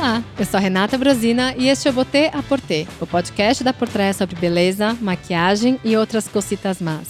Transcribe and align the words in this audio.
Olá, 0.00 0.24
eu 0.38 0.46
sou 0.46 0.56
a 0.56 0.60
Renata 0.62 0.96
Brosina 0.96 1.54
e 1.58 1.68
este 1.68 1.86
é 1.86 1.90
o 1.90 1.92
Botê 1.92 2.30
a 2.32 2.42
Portê, 2.42 2.86
o 3.02 3.06
podcast 3.06 3.62
da 3.62 3.70
Portrait 3.70 4.16
sobre 4.16 4.34
beleza, 4.34 4.96
maquiagem 4.98 5.78
e 5.84 5.94
outras 5.94 6.26
cositas 6.26 6.80
más. 6.80 7.06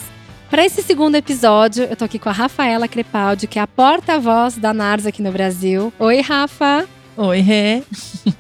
Para 0.51 0.67
esse 0.67 0.83
segundo 0.83 1.15
episódio, 1.15 1.85
eu 1.85 1.95
tô 1.95 2.05
aqui 2.05 2.19
com 2.19 2.29
a 2.29 2.33
Rafaela 2.33 2.89
Crepaldi, 2.89 3.47
que 3.47 3.61
é 3.61 3.63
a 3.63 3.67
porta-voz 3.69 4.57
da 4.57 4.75
NARS 4.75 5.07
aqui 5.07 5.23
no 5.23 5.31
Brasil. 5.31 5.93
Oi, 6.01 6.21
Rafa! 6.21 6.85
Oi, 7.17 7.39
Rê! 7.39 7.85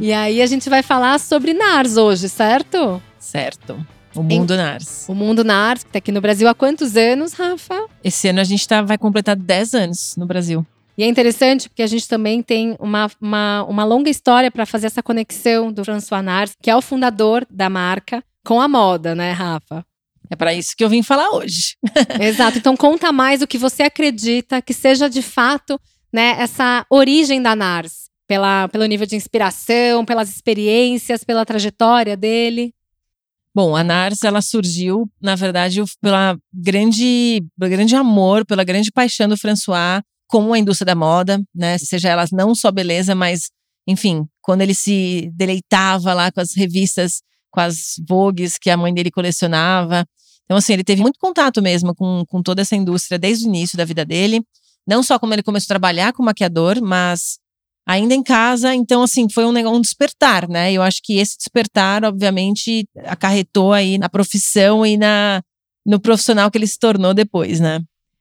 E 0.00 0.12
aí 0.12 0.42
a 0.42 0.46
gente 0.46 0.68
vai 0.68 0.82
falar 0.82 1.20
sobre 1.20 1.54
NARS 1.54 1.96
hoje, 1.96 2.28
certo? 2.28 3.00
Certo. 3.20 3.78
O 4.16 4.22
mundo 4.24 4.54
em, 4.54 4.56
NARS. 4.56 5.08
O 5.08 5.14
mundo 5.14 5.44
NARS, 5.44 5.84
que 5.84 5.92
tá 5.92 5.98
aqui 5.98 6.10
no 6.10 6.20
Brasil 6.20 6.48
há 6.48 6.54
quantos 6.56 6.96
anos, 6.96 7.34
Rafa? 7.34 7.86
Esse 8.02 8.26
ano 8.26 8.40
a 8.40 8.44
gente 8.44 8.66
tá, 8.66 8.82
vai 8.82 8.98
completar 8.98 9.36
10 9.36 9.74
anos 9.74 10.16
no 10.18 10.26
Brasil. 10.26 10.66
E 11.00 11.02
é 11.02 11.06
interessante 11.06 11.66
porque 11.66 11.82
a 11.82 11.86
gente 11.86 12.06
também 12.06 12.42
tem 12.42 12.76
uma, 12.78 13.10
uma, 13.18 13.64
uma 13.64 13.84
longa 13.84 14.10
história 14.10 14.50
para 14.50 14.66
fazer 14.66 14.86
essa 14.86 15.02
conexão 15.02 15.72
do 15.72 15.82
François 15.82 16.22
Nars, 16.22 16.52
que 16.62 16.68
é 16.68 16.76
o 16.76 16.82
fundador 16.82 17.46
da 17.48 17.70
marca, 17.70 18.22
com 18.44 18.60
a 18.60 18.68
moda, 18.68 19.14
né, 19.14 19.32
Rafa? 19.32 19.82
É 20.28 20.36
para 20.36 20.52
isso 20.52 20.74
que 20.76 20.84
eu 20.84 20.90
vim 20.90 21.02
falar 21.02 21.30
hoje. 21.30 21.74
Exato. 22.20 22.58
Então 22.58 22.76
conta 22.76 23.10
mais 23.12 23.40
o 23.40 23.46
que 23.46 23.56
você 23.56 23.84
acredita 23.84 24.60
que 24.60 24.74
seja 24.74 25.08
de 25.08 25.22
fato, 25.22 25.80
né, 26.12 26.36
essa 26.38 26.84
origem 26.90 27.40
da 27.40 27.56
Nars, 27.56 28.10
pela, 28.28 28.68
pelo 28.68 28.84
nível 28.84 29.06
de 29.06 29.16
inspiração, 29.16 30.04
pelas 30.04 30.28
experiências, 30.28 31.24
pela 31.24 31.46
trajetória 31.46 32.14
dele. 32.14 32.74
Bom, 33.54 33.74
a 33.74 33.82
Nars 33.82 34.22
ela 34.22 34.42
surgiu, 34.42 35.10
na 35.18 35.34
verdade, 35.34 35.82
pela 35.98 36.36
grande, 36.52 37.42
pelo 37.58 37.70
grande 37.70 37.96
amor, 37.96 38.44
pela 38.44 38.64
grande 38.64 38.92
paixão 38.92 39.28
do 39.28 39.38
François 39.38 40.02
com 40.30 40.52
a 40.52 40.58
indústria 40.58 40.86
da 40.86 40.94
moda, 40.94 41.42
né? 41.52 41.76
Seja 41.76 42.08
elas 42.08 42.30
não 42.30 42.54
só 42.54 42.70
beleza, 42.70 43.16
mas, 43.16 43.50
enfim, 43.86 44.24
quando 44.40 44.62
ele 44.62 44.74
se 44.74 45.28
deleitava 45.34 46.14
lá 46.14 46.30
com 46.30 46.40
as 46.40 46.54
revistas, 46.54 47.20
com 47.50 47.60
as 47.60 47.96
Vogues 48.08 48.56
que 48.56 48.70
a 48.70 48.76
mãe 48.76 48.94
dele 48.94 49.10
colecionava. 49.10 50.06
Então, 50.44 50.56
assim, 50.56 50.72
ele 50.72 50.84
teve 50.84 51.02
muito 51.02 51.18
contato 51.18 51.60
mesmo 51.60 51.94
com, 51.94 52.24
com 52.28 52.42
toda 52.42 52.62
essa 52.62 52.76
indústria 52.76 53.18
desde 53.18 53.44
o 53.44 53.48
início 53.48 53.76
da 53.76 53.84
vida 53.84 54.04
dele. 54.04 54.40
Não 54.86 55.02
só 55.02 55.18
como 55.18 55.34
ele 55.34 55.42
começou 55.42 55.66
a 55.66 55.74
trabalhar 55.74 56.12
como 56.12 56.26
maquiador, 56.26 56.80
mas 56.80 57.38
ainda 57.84 58.14
em 58.14 58.22
casa. 58.22 58.72
Então, 58.72 59.02
assim, 59.02 59.28
foi 59.28 59.44
um, 59.44 59.50
um 59.68 59.80
despertar, 59.80 60.48
né? 60.48 60.72
Eu 60.72 60.80
acho 60.80 61.00
que 61.02 61.18
esse 61.18 61.36
despertar, 61.36 62.04
obviamente, 62.04 62.86
acarretou 63.04 63.72
aí 63.72 63.98
na 63.98 64.08
profissão 64.08 64.86
e 64.86 64.96
na, 64.96 65.42
no 65.84 65.98
profissional 65.98 66.50
que 66.52 66.58
ele 66.58 66.68
se 66.68 66.78
tornou 66.78 67.12
depois, 67.12 67.58
né? 67.58 67.80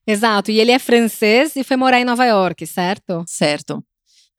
Exato. 0.09 0.51
E 0.51 0.59
ele 0.59 0.71
é 0.71 0.79
francês 0.79 1.55
e 1.55 1.63
foi 1.63 1.77
morar 1.77 1.99
em 1.99 2.05
Nova 2.05 2.25
York, 2.25 2.65
certo? 2.65 3.23
Certo. 3.27 3.83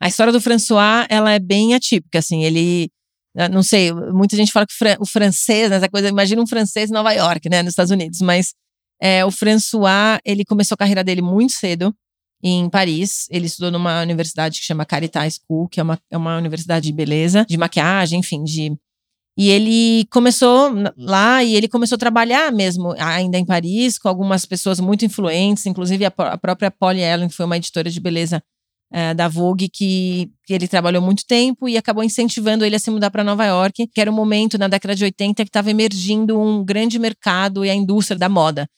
A 0.00 0.08
história 0.08 0.32
do 0.32 0.40
François, 0.40 1.06
ela 1.08 1.32
é 1.32 1.38
bem 1.38 1.74
atípica, 1.74 2.18
assim, 2.18 2.42
ele 2.42 2.90
ah, 3.36 3.48
não 3.48 3.62
sei, 3.62 3.92
muita 3.92 4.34
gente 4.34 4.50
fala 4.50 4.66
que 4.66 4.74
o 4.98 5.06
francês, 5.06 5.70
né, 5.70 5.76
essa 5.76 5.88
coisa, 5.88 6.08
imagina 6.08 6.42
um 6.42 6.46
francês 6.46 6.90
em 6.90 6.92
Nova 6.92 7.12
York, 7.12 7.48
né, 7.48 7.62
nos 7.62 7.72
Estados 7.72 7.92
Unidos, 7.92 8.20
mas 8.20 8.54
é, 9.00 9.24
o 9.24 9.30
François, 9.30 10.18
ele 10.24 10.44
começou 10.44 10.74
a 10.74 10.78
carreira 10.78 11.04
dele 11.04 11.22
muito 11.22 11.52
cedo, 11.52 11.94
em 12.42 12.68
Paris. 12.68 13.26
Ele 13.30 13.46
estudou 13.46 13.70
numa 13.70 14.02
universidade 14.02 14.58
que 14.58 14.64
chama 14.64 14.84
Caritas 14.84 15.38
School, 15.38 15.68
que 15.68 15.80
é 15.80 15.82
uma, 15.82 15.98
é 16.10 16.16
uma 16.16 16.36
universidade 16.36 16.86
de 16.86 16.92
beleza, 16.92 17.44
de 17.48 17.56
maquiagem, 17.56 18.20
enfim, 18.20 18.42
de 18.42 18.72
e 19.38 19.48
ele 19.48 20.06
começou 20.10 20.70
lá 20.96 21.42
e 21.42 21.54
ele 21.54 21.68
começou 21.68 21.96
a 21.96 21.98
trabalhar 21.98 22.52
mesmo, 22.52 22.94
ainda 22.98 23.38
em 23.38 23.44
Paris, 23.44 23.98
com 23.98 24.08
algumas 24.08 24.44
pessoas 24.44 24.80
muito 24.80 25.04
influentes, 25.04 25.66
inclusive 25.66 26.04
a, 26.04 26.12
a 26.16 26.38
própria 26.38 26.70
Polly 26.70 27.00
Ellen, 27.00 27.28
que 27.28 27.34
foi 27.34 27.46
uma 27.46 27.56
editora 27.56 27.88
de 27.88 28.00
beleza 28.00 28.42
é, 28.92 29.14
da 29.14 29.28
Vogue, 29.28 29.68
que, 29.68 30.30
que, 30.44 30.52
ele 30.52 30.66
trabalhou 30.66 31.00
muito 31.00 31.24
tempo 31.26 31.68
e 31.68 31.76
acabou 31.76 32.02
incentivando 32.02 32.64
ele 32.64 32.74
a 32.74 32.78
se 32.78 32.90
mudar 32.90 33.10
para 33.10 33.22
Nova 33.22 33.44
York, 33.44 33.86
que 33.86 34.00
era 34.00 34.10
um 34.10 34.14
momento 34.14 34.58
na 34.58 34.66
década 34.66 34.94
de 34.94 35.04
80 35.04 35.44
que 35.44 35.48
estava 35.48 35.70
emergindo 35.70 36.38
um 36.38 36.64
grande 36.64 36.98
mercado 36.98 37.64
e 37.64 37.70
a 37.70 37.74
indústria 37.74 38.18
da 38.18 38.28
moda. 38.28 38.68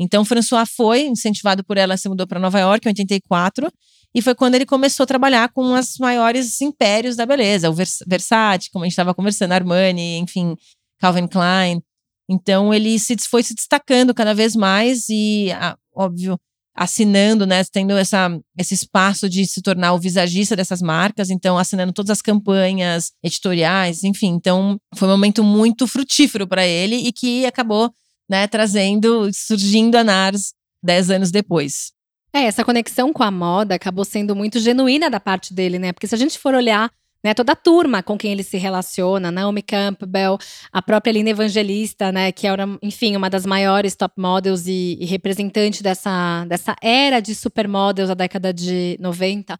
Então, 0.00 0.24
François 0.24 0.68
foi 0.74 1.02
incentivado 1.02 1.62
por 1.62 1.76
ela, 1.76 1.96
se 1.96 2.08
mudou 2.08 2.26
para 2.26 2.40
Nova 2.40 2.58
York 2.58 2.86
em 2.86 2.90
84 2.90 3.70
e 4.14 4.22
foi 4.22 4.34
quando 4.34 4.54
ele 4.54 4.66
começou 4.66 5.04
a 5.04 5.06
trabalhar 5.06 5.50
com 5.52 5.72
os 5.74 5.98
maiores 5.98 6.60
impérios 6.60 7.16
da 7.16 7.26
beleza, 7.26 7.70
o 7.70 7.74
Vers 7.74 7.98
Versace, 8.06 8.70
como 8.70 8.84
a 8.84 8.86
gente 8.86 8.92
estava 8.92 9.14
conversando, 9.14 9.52
Armani, 9.52 10.18
enfim, 10.18 10.56
Calvin 10.98 11.26
Klein. 11.26 11.82
Então 12.28 12.72
ele 12.72 12.98
se 12.98 13.16
foi 13.28 13.42
se 13.42 13.54
destacando 13.54 14.14
cada 14.14 14.34
vez 14.34 14.54
mais 14.54 15.08
e, 15.08 15.48
óbvio, 15.94 16.38
assinando, 16.74 17.44
né, 17.44 17.64
tendo 17.64 17.96
essa, 17.96 18.30
esse 18.56 18.72
espaço 18.72 19.28
de 19.28 19.44
se 19.46 19.60
tornar 19.60 19.94
o 19.94 19.98
visagista 19.98 20.54
dessas 20.54 20.80
marcas, 20.80 21.28
então 21.28 21.58
assinando 21.58 21.92
todas 21.92 22.10
as 22.10 22.22
campanhas 22.22 23.10
editoriais, 23.22 24.04
enfim. 24.04 24.28
Então 24.28 24.78
foi 24.94 25.08
um 25.08 25.10
momento 25.10 25.42
muito 25.42 25.86
frutífero 25.86 26.46
para 26.46 26.64
ele 26.66 26.96
e 26.96 27.12
que 27.12 27.44
acabou, 27.46 27.90
né, 28.30 28.46
trazendo, 28.46 29.28
surgindo 29.34 29.96
a 29.96 30.04
NARS 30.04 30.52
dez 30.82 31.10
anos 31.10 31.30
depois. 31.32 31.97
É, 32.32 32.44
essa 32.44 32.64
conexão 32.64 33.12
com 33.12 33.22
a 33.22 33.30
moda 33.30 33.74
acabou 33.74 34.04
sendo 34.04 34.36
muito 34.36 34.60
genuína 34.60 35.08
da 35.08 35.18
parte 35.18 35.54
dele, 35.54 35.78
né? 35.78 35.92
Porque 35.92 36.06
se 36.06 36.14
a 36.14 36.18
gente 36.18 36.38
for 36.38 36.54
olhar 36.54 36.90
né, 37.22 37.34
toda 37.34 37.52
a 37.52 37.56
turma 37.56 38.02
com 38.02 38.16
quem 38.16 38.32
ele 38.32 38.42
se 38.42 38.56
relaciona, 38.56 39.30
Naomi 39.30 39.62
Campbell, 39.62 40.38
a 40.72 40.80
própria 40.80 41.10
Lina 41.12 41.30
Evangelista, 41.30 42.12
né, 42.12 42.30
que 42.30 42.46
era, 42.46 42.66
enfim, 42.80 43.16
uma 43.16 43.28
das 43.28 43.44
maiores 43.44 43.96
top 43.96 44.14
models 44.16 44.66
e, 44.66 44.96
e 45.00 45.04
representante 45.04 45.82
dessa, 45.82 46.44
dessa 46.46 46.76
era 46.82 47.20
de 47.20 47.34
supermodels 47.34 48.08
da 48.08 48.14
década 48.14 48.52
de 48.52 48.96
90. 49.00 49.58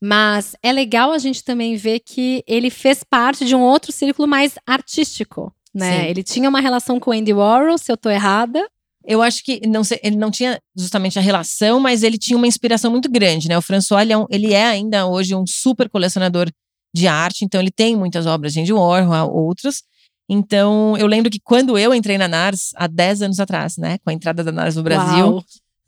Mas 0.00 0.54
é 0.62 0.72
legal 0.72 1.12
a 1.12 1.18
gente 1.18 1.44
também 1.44 1.76
ver 1.76 2.00
que 2.00 2.42
ele 2.46 2.70
fez 2.70 3.04
parte 3.04 3.44
de 3.44 3.54
um 3.54 3.60
outro 3.60 3.92
círculo 3.92 4.26
mais 4.26 4.54
artístico, 4.66 5.52
né? 5.74 6.08
Ele 6.10 6.22
tinha 6.22 6.48
uma 6.48 6.60
relação 6.60 6.98
com 6.98 7.12
Andy 7.12 7.34
Warhol, 7.34 7.76
se 7.76 7.92
eu 7.92 7.96
tô 7.96 8.08
errada. 8.08 8.66
Eu 9.06 9.22
acho 9.22 9.42
que 9.42 9.66
não 9.66 9.82
sei, 9.82 9.98
ele 10.02 10.16
não 10.16 10.30
tinha 10.30 10.60
justamente 10.76 11.18
a 11.18 11.22
relação, 11.22 11.80
mas 11.80 12.02
ele 12.02 12.18
tinha 12.18 12.36
uma 12.36 12.46
inspiração 12.46 12.90
muito 12.90 13.10
grande, 13.10 13.48
né? 13.48 13.56
O 13.56 13.62
François, 13.62 14.02
ele 14.02 14.12
é, 14.12 14.18
um, 14.18 14.26
ele 14.30 14.52
é 14.52 14.66
ainda 14.66 15.06
hoje 15.06 15.34
um 15.34 15.46
super 15.46 15.88
colecionador 15.88 16.50
de 16.94 17.06
arte, 17.06 17.44
então 17.44 17.60
ele 17.60 17.70
tem 17.70 17.96
muitas 17.96 18.26
obras 18.26 18.52
de 18.52 18.60
Andy 18.60 18.72
Warhol, 18.72 19.32
outros. 19.32 19.82
Então, 20.28 20.96
eu 20.96 21.06
lembro 21.06 21.30
que 21.30 21.40
quando 21.42 21.76
eu 21.76 21.94
entrei 21.94 22.16
na 22.16 22.28
NARS, 22.28 22.70
há 22.76 22.86
10 22.86 23.22
anos 23.22 23.40
atrás, 23.40 23.76
né? 23.76 23.98
Com 23.98 24.10
a 24.10 24.12
entrada 24.12 24.44
da 24.44 24.52
NARS 24.52 24.76
no 24.76 24.82
Brasil. 24.82 25.42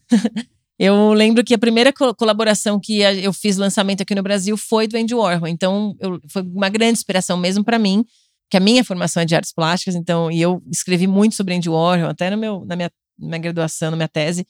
eu 0.79 1.13
lembro 1.13 1.45
que 1.45 1.55
a 1.55 1.59
primeira 1.59 1.93
co 1.93 2.13
colaboração 2.15 2.81
que 2.81 3.01
eu 3.01 3.33
fiz 3.33 3.57
lançamento 3.57 4.03
aqui 4.03 4.15
no 4.15 4.23
Brasil 4.23 4.57
foi 4.57 4.89
do 4.89 4.97
Andy 4.97 5.15
Warhol. 5.15 5.47
Então, 5.47 5.95
eu, 6.01 6.19
foi 6.29 6.43
uma 6.43 6.69
grande 6.69 6.95
inspiração 6.95 7.37
mesmo 7.37 7.63
para 7.63 7.79
mim, 7.79 8.05
que 8.51 8.57
a 8.57 8.61
minha 8.61 8.83
formação 8.83 9.23
é 9.23 9.27
de 9.27 9.35
artes 9.35 9.53
plásticas, 9.53 9.95
então, 9.95 10.31
e 10.31 10.43
eu 10.43 10.61
escrevi 10.71 11.07
muito 11.07 11.37
sobre 11.37 11.55
Andy 11.55 11.69
Warhol, 11.69 12.11
até 12.11 12.29
no 12.29 12.37
meu, 12.37 12.65
na 12.67 12.75
minha 12.75 12.91
minha 13.23 13.39
graduação, 13.39 13.91
na 13.91 13.97
minha 13.97 14.09
tese, 14.09 14.47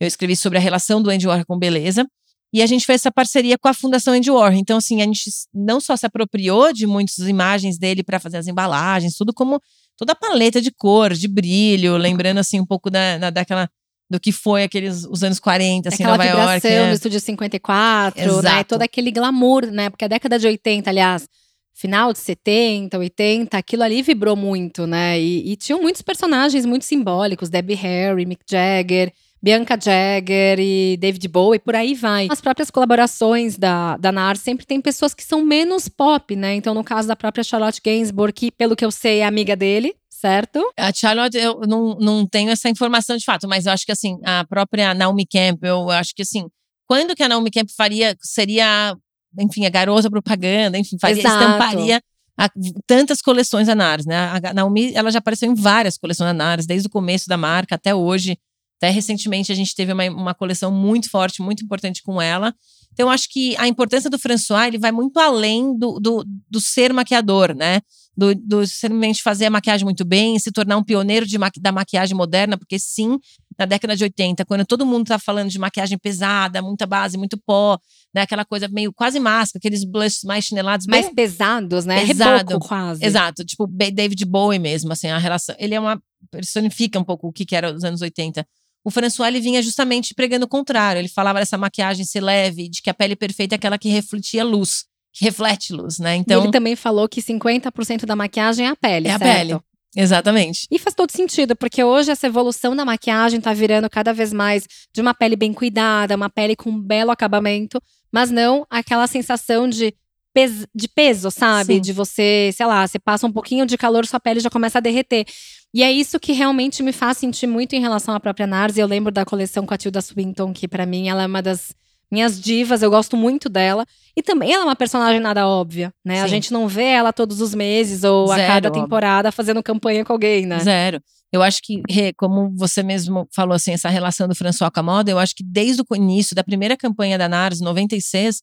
eu 0.00 0.06
escrevi 0.06 0.36
sobre 0.36 0.58
a 0.58 0.60
relação 0.60 1.00
do 1.00 1.10
Andy 1.10 1.26
Warhol 1.26 1.46
com 1.46 1.58
beleza. 1.58 2.06
E 2.52 2.60
a 2.60 2.66
gente 2.66 2.84
fez 2.84 3.00
essa 3.00 3.10
parceria 3.10 3.56
com 3.56 3.68
a 3.68 3.72
Fundação 3.72 4.12
Andy 4.12 4.30
Warhol. 4.30 4.58
Então, 4.58 4.76
assim, 4.76 5.00
a 5.00 5.04
gente 5.04 5.30
não 5.54 5.80
só 5.80 5.96
se 5.96 6.04
apropriou 6.04 6.72
de 6.72 6.86
muitas 6.86 7.16
imagens 7.18 7.78
dele 7.78 8.02
para 8.02 8.20
fazer 8.20 8.36
as 8.36 8.46
embalagens, 8.46 9.14
tudo 9.16 9.32
como 9.32 9.60
toda 9.96 10.12
a 10.12 10.16
paleta 10.16 10.60
de 10.60 10.70
cor, 10.70 11.14
de 11.14 11.28
brilho, 11.28 11.96
lembrando 11.96 12.38
assim 12.38 12.60
um 12.60 12.66
pouco 12.66 12.90
da, 12.90 13.16
da 13.18 13.30
daquela 13.30 13.68
do 14.10 14.20
que 14.20 14.30
foi 14.30 14.64
aqueles 14.64 15.04
os 15.04 15.22
anos 15.22 15.40
40, 15.40 15.88
assim, 15.88 16.02
Aquela 16.04 16.18
Nova 16.18 16.28
York. 16.28 16.66
Aquela 16.66 16.88
no 16.88 16.92
Estúdio 16.92 17.18
54, 17.18 18.20
Exato. 18.20 18.42
né? 18.42 18.64
Todo 18.64 18.82
aquele 18.82 19.10
glamour, 19.10 19.66
né? 19.70 19.88
Porque 19.88 20.04
a 20.04 20.08
década 20.08 20.38
de 20.38 20.46
80, 20.46 20.90
aliás, 20.90 21.26
final 21.72 22.12
de 22.12 22.18
70, 22.18 22.98
80, 22.98 23.56
aquilo 23.56 23.82
ali 23.82 24.02
vibrou 24.02 24.36
muito, 24.36 24.86
né? 24.86 25.20
E, 25.20 25.52
e 25.52 25.56
tinham 25.56 25.80
muitos 25.80 26.02
personagens 26.02 26.66
muito 26.66 26.84
simbólicos, 26.84 27.48
Debbie 27.48 27.74
Harry, 27.74 28.26
Mick 28.26 28.42
Jagger, 28.48 29.12
Bianca 29.42 29.76
Jagger 29.76 30.60
e 30.60 30.96
David 30.98 31.26
Bowie, 31.26 31.58
por 31.58 31.74
aí 31.74 31.94
vai. 31.94 32.28
As 32.30 32.40
próprias 32.40 32.70
colaborações 32.70 33.58
da, 33.58 33.96
da 33.96 34.12
NAR 34.12 34.36
sempre 34.36 34.64
tem 34.64 34.80
pessoas 34.80 35.12
que 35.12 35.24
são 35.24 35.44
menos 35.44 35.88
pop, 35.88 36.36
né? 36.36 36.54
Então, 36.54 36.72
no 36.72 36.84
caso 36.84 37.08
da 37.08 37.16
própria 37.16 37.42
Charlotte 37.42 37.80
Gainsbourg, 37.84 38.32
que, 38.32 38.52
pelo 38.52 38.76
que 38.76 38.84
eu 38.84 38.92
sei, 38.92 39.18
é 39.18 39.24
amiga 39.24 39.56
dele, 39.56 39.96
certo? 40.08 40.72
A 40.76 40.92
Charlotte, 40.94 41.36
eu 41.36 41.62
não, 41.66 41.96
não 41.98 42.24
tenho 42.24 42.50
essa 42.50 42.68
informação 42.68 43.16
de 43.16 43.24
fato, 43.24 43.48
mas 43.48 43.66
eu 43.66 43.72
acho 43.72 43.84
que, 43.84 43.90
assim, 43.90 44.20
a 44.24 44.44
própria 44.44 44.94
Naomi 44.94 45.26
Campbell, 45.26 45.80
eu 45.80 45.90
acho 45.90 46.14
que, 46.14 46.22
assim, 46.22 46.46
quando 46.86 47.16
que 47.16 47.24
a 47.24 47.28
Naomi 47.28 47.50
Campbell 47.50 47.74
faria, 47.76 48.16
seria 48.20 48.96
enfim, 49.38 49.66
a 49.66 49.70
garota 49.70 50.10
propaganda, 50.10 50.78
enfim, 50.78 50.96
faria, 51.00 51.22
estamparia 51.22 52.02
a, 52.36 52.50
tantas 52.86 53.20
coleções 53.20 53.66
da 53.66 53.74
Nars, 53.74 54.06
né? 54.06 54.16
A 54.16 54.54
Naomi, 54.54 54.92
ela 54.94 55.10
já 55.10 55.18
apareceu 55.18 55.50
em 55.50 55.54
várias 55.54 55.96
coleções 55.96 56.28
da 56.28 56.34
Nars, 56.34 56.66
desde 56.66 56.88
o 56.88 56.90
começo 56.90 57.28
da 57.28 57.36
marca 57.36 57.74
até 57.74 57.94
hoje. 57.94 58.38
Até 58.78 58.90
recentemente 58.90 59.52
a 59.52 59.54
gente 59.54 59.74
teve 59.74 59.92
uma, 59.92 60.04
uma 60.10 60.34
coleção 60.34 60.72
muito 60.72 61.08
forte, 61.08 61.40
muito 61.40 61.64
importante 61.64 62.02
com 62.02 62.20
ela. 62.20 62.54
Então, 62.92 63.06
eu 63.06 63.10
acho 63.10 63.28
que 63.30 63.56
a 63.56 63.66
importância 63.66 64.10
do 64.10 64.18
François 64.18 64.66
ele 64.66 64.78
vai 64.78 64.92
muito 64.92 65.18
além 65.18 65.76
do, 65.76 65.98
do, 65.98 66.24
do 66.50 66.60
ser 66.60 66.92
maquiador, 66.92 67.54
né? 67.54 67.80
do, 68.16 68.34
do 68.34 68.66
simplesmente 68.66 69.22
fazer 69.22 69.46
a 69.46 69.50
maquiagem 69.50 69.84
muito 69.84 70.04
bem, 70.04 70.38
se 70.38 70.52
tornar 70.52 70.76
um 70.76 70.84
pioneiro 70.84 71.26
de 71.26 71.38
maqui, 71.38 71.60
da 71.60 71.72
maquiagem 71.72 72.16
moderna, 72.16 72.58
porque 72.58 72.78
sim, 72.78 73.18
na 73.58 73.64
década 73.64 73.96
de 73.96 74.04
80, 74.04 74.44
quando 74.44 74.66
todo 74.66 74.84
mundo 74.84 75.06
tá 75.06 75.18
falando 75.18 75.48
de 75.48 75.58
maquiagem 75.58 75.98
pesada, 75.98 76.60
muita 76.60 76.86
base, 76.86 77.16
muito 77.16 77.38
pó, 77.38 77.78
né, 78.14 78.22
aquela 78.22 78.44
coisa 78.44 78.68
meio 78.68 78.92
quase 78.92 79.18
máscara, 79.18 79.58
aqueles 79.58 79.84
blushes 79.84 80.22
mais 80.24 80.44
chinelados. 80.44 80.86
Mais 80.86 81.06
bem, 81.06 81.14
pesados, 81.14 81.86
né? 81.86 82.06
Pesado, 82.06 82.50
Reboco, 82.50 82.68
quase. 82.68 83.04
Exato, 83.04 83.44
tipo 83.44 83.66
David 83.66 84.24
Bowie 84.26 84.58
mesmo, 84.58 84.92
assim, 84.92 85.08
a 85.08 85.18
relação. 85.18 85.54
Ele 85.58 85.74
é 85.74 85.80
uma. 85.80 86.00
personifica 86.30 86.98
um 86.98 87.04
pouco 87.04 87.28
o 87.28 87.32
que, 87.32 87.46
que 87.46 87.56
era 87.56 87.72
os 87.72 87.82
anos 87.82 88.02
80. 88.02 88.46
O 88.84 88.90
François 88.90 89.28
ele 89.28 89.40
vinha 89.40 89.62
justamente 89.62 90.14
pregando 90.14 90.46
o 90.46 90.48
contrário. 90.48 90.98
Ele 90.98 91.08
falava 91.08 91.38
dessa 91.38 91.56
maquiagem 91.56 92.04
ser 92.04 92.20
leve, 92.20 92.68
de 92.68 92.82
que 92.82 92.90
a 92.90 92.94
pele 92.94 93.14
perfeita 93.14 93.54
é 93.54 93.56
aquela 93.56 93.78
que 93.78 93.88
refletia 93.88 94.44
luz 94.44 94.84
que 95.12 95.24
reflete 95.24 95.72
luz, 95.72 95.98
né? 95.98 96.16
Então. 96.16 96.40
E 96.40 96.44
ele 96.44 96.52
também 96.52 96.74
falou 96.74 97.08
que 97.08 97.20
50% 97.20 98.06
da 98.06 98.16
maquiagem 98.16 98.66
é 98.66 98.70
a 98.70 98.76
pele. 98.76 99.08
É 99.08 99.10
certo? 99.10 99.22
a 99.22 99.34
pele. 99.34 99.60
Exatamente. 99.94 100.66
E 100.70 100.78
faz 100.78 100.94
todo 100.94 101.10
sentido, 101.10 101.54
porque 101.54 101.84
hoje 101.84 102.10
essa 102.10 102.26
evolução 102.26 102.74
da 102.74 102.82
maquiagem 102.82 103.40
tá 103.40 103.52
virando 103.52 103.90
cada 103.90 104.14
vez 104.14 104.32
mais 104.32 104.66
de 104.90 105.02
uma 105.02 105.12
pele 105.12 105.36
bem 105.36 105.52
cuidada, 105.52 106.16
uma 106.16 106.30
pele 106.30 106.56
com 106.56 106.70
um 106.70 106.80
belo 106.80 107.10
acabamento, 107.10 107.78
mas 108.10 108.30
não 108.30 108.66
aquela 108.70 109.06
sensação 109.06 109.68
de, 109.68 109.94
pes 110.32 110.66
de 110.74 110.88
peso, 110.88 111.30
sabe? 111.30 111.74
Sim. 111.74 111.80
De 111.80 111.92
você, 111.92 112.50
sei 112.54 112.66
lá, 112.66 112.86
você 112.86 112.98
passa 112.98 113.26
um 113.26 113.32
pouquinho 113.32 113.66
de 113.66 113.76
calor, 113.76 114.06
sua 114.06 114.20
pele 114.20 114.40
já 114.40 114.50
começa 114.50 114.78
a 114.78 114.80
derreter. 114.80 115.26
E 115.74 115.82
é 115.82 115.90
isso 115.90 116.20
que 116.20 116.32
realmente 116.32 116.82
me 116.82 116.92
faz 116.92 117.18
sentir 117.18 117.46
muito 117.46 117.74
em 117.74 117.80
relação 117.80 118.14
à 118.14 118.20
própria 118.20 118.46
Nars. 118.46 118.76
Eu 118.76 118.86
lembro 118.86 119.10
da 119.12 119.24
coleção 119.24 119.64
com 119.64 119.72
a 119.72 119.78
Tilda 119.78 120.00
Swinton, 120.00 120.52
que 120.52 120.68
para 120.68 120.84
mim 120.84 121.08
ela 121.08 121.22
é 121.22 121.26
uma 121.26 121.40
das 121.40 121.74
minhas 122.10 122.38
divas, 122.38 122.82
eu 122.82 122.90
gosto 122.90 123.16
muito 123.16 123.48
dela. 123.48 123.86
E 124.14 124.22
também 124.22 124.52
ela 124.52 124.64
é 124.64 124.66
uma 124.66 124.76
personagem 124.76 125.18
nada 125.18 125.48
óbvia, 125.48 125.92
né? 126.04 126.16
Sim. 126.16 126.22
A 126.22 126.26
gente 126.26 126.52
não 126.52 126.68
vê 126.68 126.84
ela 126.84 127.10
todos 127.10 127.40
os 127.40 127.54
meses 127.54 128.04
ou 128.04 128.28
Zero, 128.28 128.42
a 128.42 128.46
cada 128.46 128.70
temporada 128.70 129.28
óbvio. 129.28 129.36
fazendo 129.36 129.62
campanha 129.62 130.04
com 130.04 130.12
alguém, 130.12 130.44
né? 130.44 130.58
Zero. 130.58 131.00
Eu 131.32 131.42
acho 131.42 131.62
que, 131.62 131.80
como 132.18 132.54
você 132.54 132.82
mesmo 132.82 133.26
falou 133.34 133.54
assim, 133.54 133.72
essa 133.72 133.88
relação 133.88 134.28
do 134.28 134.34
François 134.34 134.70
com 134.70 134.80
a 134.80 134.82
moda, 134.82 135.10
eu 135.10 135.18
acho 135.18 135.34
que 135.34 135.42
desde 135.42 135.82
o 135.88 135.96
início 135.96 136.36
da 136.36 136.44
primeira 136.44 136.76
campanha 136.76 137.16
da 137.16 137.26
NARS, 137.26 137.62
96, 137.62 138.42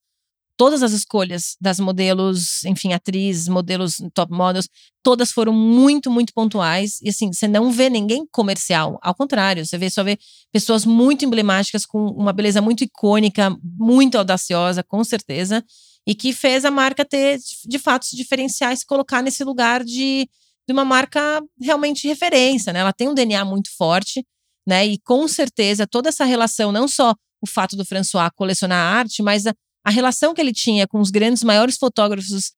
todas 0.59 0.83
as 0.83 0.91
escolhas 0.91 1.56
das 1.61 1.79
modelos, 1.79 2.65
enfim, 2.65 2.91
atrizes, 2.91 3.47
modelos 3.47 3.95
top 4.13 4.33
models, 4.33 4.67
todas 5.01 5.31
foram 5.31 5.53
muito, 5.53 6.11
muito 6.11 6.33
pontuais. 6.33 7.00
E 7.01 7.07
assim, 7.07 7.31
você 7.31 7.47
não 7.47 7.71
vê 7.71 7.89
ninguém 7.89 8.27
comercial. 8.29 9.00
Ao 9.01 9.15
contrário, 9.15 9.65
você 9.65 9.77
vê 9.77 9.89
só 9.89 10.03
vê 10.03 10.19
pessoas 10.51 10.83
muito 10.83 11.23
emblemáticas, 11.23 11.85
com 11.85 12.07
uma 12.07 12.33
beleza 12.33 12.61
muito 12.61 12.83
icônica, 12.83 13.56
muito 13.63 14.17
audaciosa, 14.17 14.83
com 14.83 15.01
certeza. 15.01 15.63
E 16.06 16.13
que 16.13 16.33
fez 16.33 16.65
a 16.65 16.71
marca 16.71 17.06
ter, 17.06 17.39
de 17.65 17.79
fato, 17.79 18.06
se 18.06 18.17
diferenciar 18.17 18.73
e 18.73 18.77
se 18.77 18.85
colocar 18.85 19.21
nesse 19.21 19.45
lugar 19.45 19.81
de, 19.81 20.27
de 20.67 20.73
uma 20.73 20.83
marca 20.83 21.41
realmente 21.61 22.06
referência, 22.06 22.73
né? 22.73 22.79
Ela 22.79 22.91
tem 22.91 23.07
um 23.07 23.13
DNA 23.13 23.45
muito 23.45 23.69
forte, 23.77 24.25
né? 24.67 24.85
E 24.85 25.00
com 25.06 25.25
certeza 25.25 25.88
toda 25.88 26.09
essa 26.09 26.25
relação, 26.25 26.69
não 26.69 26.85
só 26.85 27.15
o 27.41 27.47
fato 27.47 27.77
do 27.77 27.85
François 27.85 28.29
colecionar 28.35 28.97
arte, 28.97 29.23
mas 29.23 29.47
a, 29.47 29.53
a 29.83 29.89
relação 29.89 30.33
que 30.33 30.41
ele 30.41 30.53
tinha 30.53 30.87
com 30.87 30.99
os 30.99 31.09
grandes, 31.09 31.43
maiores 31.43 31.77
fotógrafos 31.77 32.53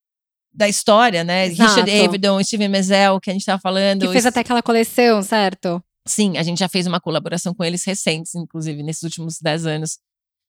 da 0.53 0.67
história, 0.67 1.23
né? 1.23 1.47
Exato. 1.47 1.81
Richard 1.81 2.05
Avedon, 2.05 2.43
Steven 2.43 2.69
Meisel, 2.69 3.19
que 3.19 3.29
a 3.29 3.33
gente 3.33 3.41
estava 3.41 3.61
falando. 3.61 4.05
Que 4.05 4.11
fez 4.11 4.25
até 4.25 4.41
aquela 4.41 4.61
coleção, 4.61 5.21
certo? 5.21 5.81
Sim, 6.05 6.37
a 6.37 6.43
gente 6.43 6.59
já 6.59 6.67
fez 6.67 6.87
uma 6.87 6.99
colaboração 6.99 7.53
com 7.53 7.63
eles 7.63 7.83
recentes, 7.83 8.35
inclusive, 8.35 8.83
nesses 8.83 9.03
últimos 9.03 9.37
dez 9.39 9.65
anos. 9.65 9.99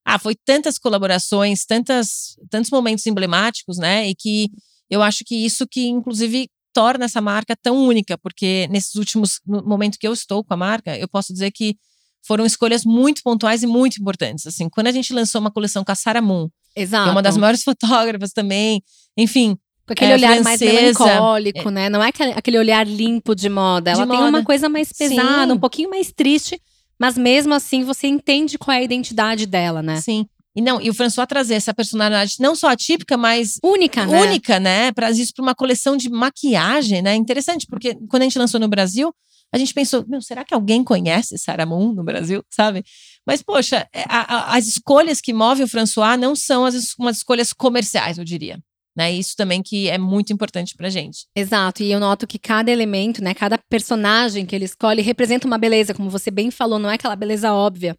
Ah, 0.05 0.19
foi 0.19 0.35
tantas 0.35 0.79
colaborações, 0.79 1.65
tantas, 1.65 2.37
tantos 2.51 2.71
momentos 2.71 3.07
emblemáticos, 3.07 3.79
né? 3.79 4.09
E 4.09 4.15
que 4.15 4.51
eu 4.91 5.03
acho 5.03 5.25
que 5.25 5.37
isso 5.37 5.67
que, 5.67 5.87
inclusive, 5.87 6.51
torna 6.73 7.05
essa 7.05 7.21
marca 7.21 7.55
tão 7.55 7.77
única, 7.85 8.19
porque 8.19 8.67
nesses 8.71 8.95
últimos, 8.95 9.41
no 9.47 9.63
momento 9.63 9.99
que 9.99 10.09
eu 10.09 10.13
estou 10.13 10.43
com 10.43 10.55
a 10.55 10.57
marca, 10.57 10.99
eu 10.99 11.07
posso 11.07 11.33
dizer 11.33 11.51
que 11.53 11.77
foram 12.25 12.47
escolhas 12.47 12.85
muito 12.85 13.23
pontuais 13.23 13.63
e 13.63 13.67
muito 13.67 14.01
importantes. 14.01 14.47
Assim, 14.47 14.69
quando 14.69 14.87
a 14.87 14.93
gente 14.93 15.13
lançou 15.13 15.41
uma 15.41 15.51
coleção 15.51 15.85
com 15.85 15.93
a 15.93 15.95
Sarah 15.95 16.23
Moon, 16.23 16.49
Exato. 16.75 17.09
é 17.09 17.13
uma 17.13 17.23
das 17.23 17.37
maiores 17.37 17.63
fotógrafas 17.63 18.33
também, 18.33 18.83
enfim. 19.17 19.57
Com 19.87 19.93
aquele 19.93 20.13
é, 20.13 20.15
olhar 20.15 20.43
francesa, 20.43 20.65
mais 20.65 20.99
melancólico, 20.99 21.69
é, 21.69 21.73
né? 21.73 21.89
Não 21.89 22.03
é 22.03 22.11
aquele 22.37 22.59
olhar 22.59 22.87
limpo 22.87 23.35
de 23.35 23.49
moda. 23.49 23.91
Ela 23.91 24.05
de 24.05 24.11
tem 24.11 24.19
moda. 24.19 24.31
uma 24.31 24.45
coisa 24.45 24.69
mais 24.69 24.93
pesada, 24.93 25.47
Sim. 25.47 25.53
um 25.53 25.59
pouquinho 25.59 25.91
mais 25.91 26.13
triste, 26.13 26.61
mas 26.99 27.19
mesmo 27.19 27.53
assim 27.53 27.83
você 27.83 28.07
entende 28.07 28.57
qual 28.57 28.75
é 28.77 28.79
a 28.79 28.83
identidade 28.83 29.45
dela, 29.45 29.83
né? 29.83 30.01
Sim. 30.01 30.27
E 30.55 30.61
não, 30.61 30.81
e 30.81 30.91
o 30.91 30.95
François 30.95 31.27
trazer 31.27 31.55
essa 31.55 31.73
personalidade 31.73 32.37
não 32.39 32.55
só 32.55 32.69
atípica, 32.69 33.17
mas 33.17 33.59
única, 33.63 34.05
né? 34.05 34.21
Única, 34.21 34.61
né? 34.61 34.93
Para 34.93 35.11
isso 35.11 35.33
para 35.35 35.43
uma 35.43 35.55
coleção 35.55 35.97
de 35.97 36.11
maquiagem, 36.11 37.01
né? 37.01 37.15
Interessante, 37.15 37.67
porque 37.67 37.97
quando 38.09 38.23
a 38.23 38.25
gente 38.27 38.39
lançou 38.39 38.61
no 38.61 38.69
Brasil, 38.69 39.15
a 39.53 39.59
gente 39.59 39.75
pensou, 39.75 40.05
meu, 40.09 40.23
será 40.23 40.45
que 40.45 40.55
alguém 40.55 40.83
conhece 40.83 41.37
Sarah 41.37 41.67
Moon 41.67 41.93
no 41.93 42.03
Brasil, 42.03 42.43
sabe? 42.49 42.83
Mas, 43.27 43.43
poxa, 43.43 43.87
é, 43.93 44.05
a, 44.09 44.37
a, 44.37 44.57
as 44.57 44.67
escolhas 44.67 45.21
que 45.21 45.33
movem 45.33 45.65
o 45.65 45.69
François 45.69 46.19
não 46.19 46.35
são 46.35 46.65
as, 46.65 46.95
umas 46.99 47.19
escolhas 47.19 47.53
comerciais, 47.53 48.17
eu 48.17 48.25
diria. 48.25 48.59
Né? 48.97 49.13
Isso 49.13 49.37
também 49.37 49.63
que 49.63 49.89
é 49.89 49.99
muito 49.99 50.33
importante 50.33 50.75
pra 50.75 50.89
gente. 50.89 51.27
Exato, 51.37 51.83
e 51.83 51.93
eu 51.93 52.01
noto 52.01 52.27
que 52.27 52.39
cada 52.39 52.71
elemento, 52.71 53.23
né, 53.23 53.35
cada 53.35 53.59
personagem 53.59 54.45
que 54.47 54.55
ele 54.55 54.65
escolhe 54.65 55.03
representa 55.03 55.47
uma 55.47 55.59
beleza, 55.59 55.95
como 55.95 56.11
você 56.11 56.31
bem 56.31 56.51
falou, 56.51 56.79
não 56.79 56.91
é 56.91 56.95
aquela 56.95 57.17
beleza 57.17 57.53
óbvia. 57.53 57.97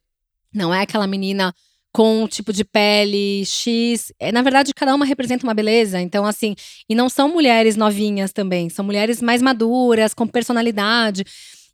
Não 0.54 0.74
é 0.74 0.82
aquela 0.82 1.08
menina 1.08 1.54
com 1.94 2.24
um 2.24 2.28
tipo 2.28 2.52
de 2.52 2.64
pele 2.66 3.46
X. 3.46 4.12
É, 4.20 4.32
na 4.32 4.42
verdade, 4.42 4.74
cada 4.74 4.96
uma 4.96 5.06
representa 5.06 5.46
uma 5.46 5.54
beleza. 5.54 6.02
Então, 6.02 6.26
assim, 6.26 6.56
e 6.90 6.96
não 6.96 7.08
são 7.08 7.30
mulheres 7.30 7.76
novinhas 7.76 8.34
também, 8.34 8.70
são 8.70 8.84
mulheres 8.84 9.22
mais 9.22 9.42
maduras, 9.42 10.14
com 10.14 10.28
personalidade. 10.28 11.24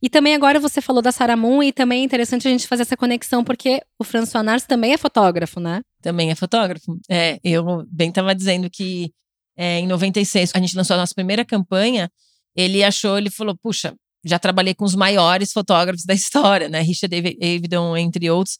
E 0.01 0.09
também 0.09 0.35
agora 0.35 0.59
você 0.59 0.81
falou 0.81 1.01
da 1.01 1.11
Sarah 1.11 1.35
Moon 1.35 1.63
e 1.63 1.73
também 1.73 2.01
é 2.01 2.05
interessante 2.05 2.47
a 2.47 2.51
gente 2.51 2.67
fazer 2.67 2.83
essa 2.83 2.95
conexão, 2.95 3.43
porque 3.43 3.81
o 3.97 4.03
François 4.03 4.43
Nars 4.43 4.63
também 4.63 4.93
é 4.93 4.97
fotógrafo, 4.97 5.59
né? 5.59 5.81
Também 6.01 6.31
é 6.31 6.35
fotógrafo. 6.35 6.97
É, 7.09 7.39
eu 7.43 7.85
bem 7.89 8.09
estava 8.09 8.33
dizendo 8.35 8.69
que 8.69 9.11
é, 9.57 9.79
em 9.79 9.87
96, 9.87 10.51
a 10.55 10.59
gente 10.59 10.75
lançou 10.75 10.95
a 10.95 10.99
nossa 10.99 11.13
primeira 11.13 11.43
campanha, 11.43 12.09
ele 12.55 12.81
achou, 12.81 13.17
ele 13.17 13.29
falou, 13.29 13.57
puxa, 13.61 13.93
já 14.23 14.39
trabalhei 14.39 14.73
com 14.73 14.85
os 14.85 14.95
maiores 14.95 15.51
fotógrafos 15.51 16.05
da 16.05 16.13
história, 16.13 16.69
né? 16.69 16.81
Richard 16.81 17.13
Avedon, 17.15 17.97
entre 17.97 18.29
outros. 18.29 18.57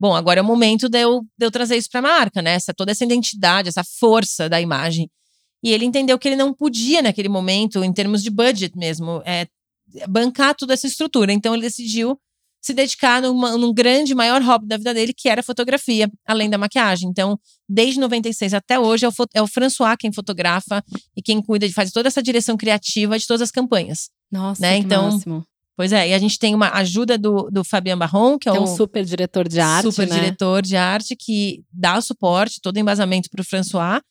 Bom, 0.00 0.14
agora 0.14 0.40
é 0.40 0.42
o 0.42 0.46
momento 0.46 0.88
de 0.88 0.98
eu, 0.98 1.20
de 1.38 1.46
eu 1.46 1.50
trazer 1.50 1.76
isso 1.76 1.90
para 1.90 2.00
a 2.00 2.02
marca, 2.02 2.40
né? 2.40 2.52
Essa, 2.52 2.72
toda 2.72 2.90
essa 2.90 3.04
identidade, 3.04 3.68
essa 3.68 3.84
força 3.84 4.48
da 4.48 4.58
imagem. 4.58 5.10
E 5.62 5.70
ele 5.70 5.84
entendeu 5.84 6.18
que 6.18 6.26
ele 6.26 6.36
não 6.36 6.54
podia, 6.54 7.02
naquele 7.02 7.28
momento, 7.28 7.84
em 7.84 7.92
termos 7.92 8.22
de 8.22 8.30
budget 8.30 8.74
mesmo, 8.78 9.22
é, 9.26 9.46
bancar 10.08 10.54
toda 10.54 10.72
essa 10.72 10.86
estrutura. 10.86 11.32
Então 11.32 11.54
ele 11.54 11.62
decidiu 11.62 12.18
se 12.62 12.74
dedicar 12.74 13.22
numa, 13.22 13.56
num 13.56 13.72
grande, 13.72 14.14
maior 14.14 14.42
hobby 14.42 14.66
da 14.66 14.76
vida 14.76 14.92
dele, 14.92 15.14
que 15.14 15.28
era 15.28 15.40
a 15.40 15.44
fotografia, 15.44 16.10
além 16.26 16.48
da 16.48 16.58
maquiagem. 16.58 17.08
Então, 17.08 17.38
desde 17.68 17.98
96 17.98 18.52
até 18.54 18.78
hoje, 18.78 19.06
é 19.06 19.08
o, 19.08 19.12
é 19.34 19.42
o 19.42 19.46
François 19.46 19.96
quem 19.98 20.12
fotografa 20.12 20.82
e 21.16 21.22
quem 21.22 21.42
cuida 21.42 21.66
de 21.66 21.72
fazer 21.72 21.90
toda 21.90 22.08
essa 22.08 22.22
direção 22.22 22.56
criativa 22.56 23.18
de 23.18 23.26
todas 23.26 23.42
as 23.42 23.50
campanhas. 23.50 24.10
Nossa, 24.30 24.60
né? 24.60 24.76
então, 24.76 25.10
máximo. 25.10 25.44
Pois 25.76 25.92
é, 25.92 26.08
e 26.08 26.14
a 26.14 26.18
gente 26.18 26.38
tem 26.38 26.54
uma 26.54 26.70
ajuda 26.74 27.16
do, 27.16 27.50
do 27.50 27.64
Fabian 27.64 27.96
Barron, 27.96 28.38
que 28.38 28.48
é, 28.48 28.54
é 28.54 28.60
um 28.60 28.66
super 28.66 29.04
diretor 29.04 29.48
de 29.48 29.60
arte. 29.60 29.90
Super 29.90 30.08
né? 30.08 30.14
diretor 30.14 30.62
de 30.62 30.76
arte, 30.76 31.16
que 31.16 31.64
dá 31.72 31.96
o 31.96 32.02
suporte, 32.02 32.60
todo 32.60 32.76
o 32.76 32.78
embasamento 32.78 33.30
para 33.30 33.40
o 33.40 33.44
François. 33.44 34.02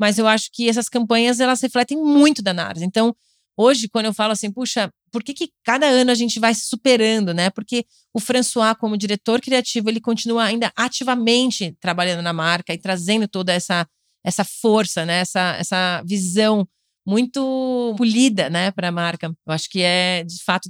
Mas 0.00 0.18
eu 0.18 0.26
acho 0.26 0.48
que 0.52 0.68
essas 0.68 0.88
campanhas 0.88 1.40
elas 1.40 1.60
refletem 1.60 1.98
muito 1.98 2.40
da 2.40 2.54
NARS. 2.54 2.82
Então, 2.82 3.14
hoje, 3.56 3.88
quando 3.88 4.06
eu 4.06 4.14
falo 4.14 4.32
assim, 4.32 4.50
puxa, 4.50 4.90
por 5.10 5.22
que, 5.22 5.34
que 5.34 5.50
cada 5.64 5.86
ano 5.86 6.10
a 6.10 6.14
gente 6.14 6.38
vai 6.38 6.54
se 6.54 6.66
superando, 6.66 7.34
né? 7.34 7.50
Porque 7.50 7.84
o 8.14 8.20
François, 8.20 8.76
como 8.78 8.96
diretor 8.96 9.40
criativo, 9.40 9.88
ele 9.88 10.00
continua 10.00 10.44
ainda 10.44 10.72
ativamente 10.76 11.76
trabalhando 11.80 12.22
na 12.22 12.32
marca 12.32 12.72
e 12.72 12.78
trazendo 12.78 13.26
toda 13.26 13.52
essa, 13.52 13.86
essa 14.24 14.44
força, 14.44 15.04
né? 15.04 15.20
Essa, 15.20 15.56
essa 15.58 16.02
visão 16.06 16.66
muito 17.08 17.94
polida, 17.96 18.50
né, 18.50 18.70
para 18.70 18.88
a 18.88 18.92
marca. 18.92 19.28
Eu 19.28 19.52
acho 19.54 19.70
que 19.70 19.80
é, 19.80 20.22
de 20.24 20.44
fato, 20.44 20.68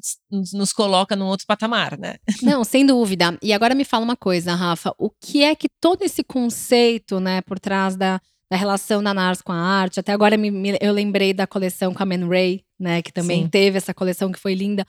nos 0.52 0.73
coloca 0.73 1.16
num 1.16 1.26
outro 1.26 1.45
patamar, 1.45 1.99
né? 1.99 2.14
Não, 2.40 2.62
sem 2.62 2.87
dúvida. 2.87 3.37
E 3.42 3.52
agora 3.52 3.75
me 3.75 3.85
fala 3.85 4.04
uma 4.04 4.14
coisa, 4.14 4.54
Rafa, 4.54 4.95
o 4.97 5.11
que 5.11 5.42
é 5.42 5.57
que 5.57 5.68
todo 5.80 6.02
esse 6.02 6.23
conceito, 6.23 7.18
né, 7.18 7.40
por 7.40 7.59
trás 7.59 7.97
da, 7.97 8.21
da 8.49 8.57
relação 8.57 9.02
da 9.02 9.12
NARS 9.12 9.42
com 9.42 9.50
a 9.50 9.59
arte, 9.59 9.99
até 9.99 10.12
agora 10.12 10.37
me, 10.37 10.49
me, 10.49 10.78
eu 10.80 10.92
lembrei 10.92 11.35
da 11.35 11.45
coleção 11.45 11.92
com 11.92 12.04
a 12.04 12.07
Man 12.07 12.28
Ray, 12.28 12.62
né, 12.78 13.02
que 13.02 13.12
também 13.12 13.42
Sim. 13.42 13.49
teve 13.49 13.76
essa 13.76 13.92
coleção 13.92 14.30
que 14.30 14.38
foi 14.38 14.54
linda. 14.54 14.87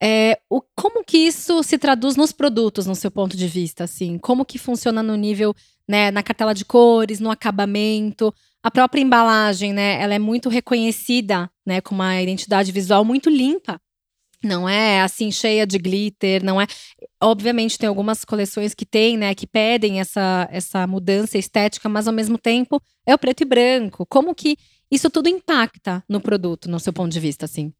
É, 0.00 0.38
o, 0.48 0.62
como 0.76 1.02
que 1.04 1.18
isso 1.18 1.64
se 1.64 1.78
traduz 1.78 2.14
nos 2.14 2.30
produtos, 2.30 2.86
no 2.86 2.94
seu 2.94 3.10
ponto 3.10 3.36
de 3.36 3.48
vista, 3.48 3.82
assim? 3.82 4.18
Como 4.18 4.44
que 4.44 4.56
funciona 4.56 5.02
no 5.02 5.16
nível, 5.16 5.52
né, 5.88 6.12
na 6.12 6.22
cartela 6.22 6.54
de 6.54 6.64
cores, 6.64 7.18
no 7.18 7.30
acabamento? 7.30 8.32
A 8.66 8.70
própria 8.72 9.00
embalagem, 9.00 9.72
né, 9.72 10.02
ela 10.02 10.12
é 10.12 10.18
muito 10.18 10.48
reconhecida, 10.48 11.48
né, 11.64 11.80
com 11.80 11.94
uma 11.94 12.20
identidade 12.20 12.72
visual 12.72 13.04
muito 13.04 13.30
limpa. 13.30 13.80
Não 14.42 14.68
é 14.68 15.02
assim 15.02 15.30
cheia 15.30 15.64
de 15.64 15.78
glitter, 15.78 16.42
não 16.44 16.60
é. 16.60 16.66
Obviamente 17.22 17.78
tem 17.78 17.88
algumas 17.88 18.24
coleções 18.24 18.74
que 18.74 18.84
tem, 18.84 19.16
né, 19.16 19.36
que 19.36 19.46
pedem 19.46 20.00
essa 20.00 20.48
essa 20.50 20.84
mudança 20.84 21.38
estética, 21.38 21.88
mas 21.88 22.08
ao 22.08 22.12
mesmo 22.12 22.36
tempo 22.36 22.82
é 23.06 23.14
o 23.14 23.18
preto 23.18 23.42
e 23.42 23.44
branco. 23.44 24.04
Como 24.04 24.34
que 24.34 24.56
isso 24.90 25.08
tudo 25.10 25.28
impacta 25.28 26.02
no 26.08 26.20
produto, 26.20 26.68
no 26.68 26.80
seu 26.80 26.92
ponto 26.92 27.12
de 27.12 27.20
vista, 27.20 27.44
assim? 27.44 27.72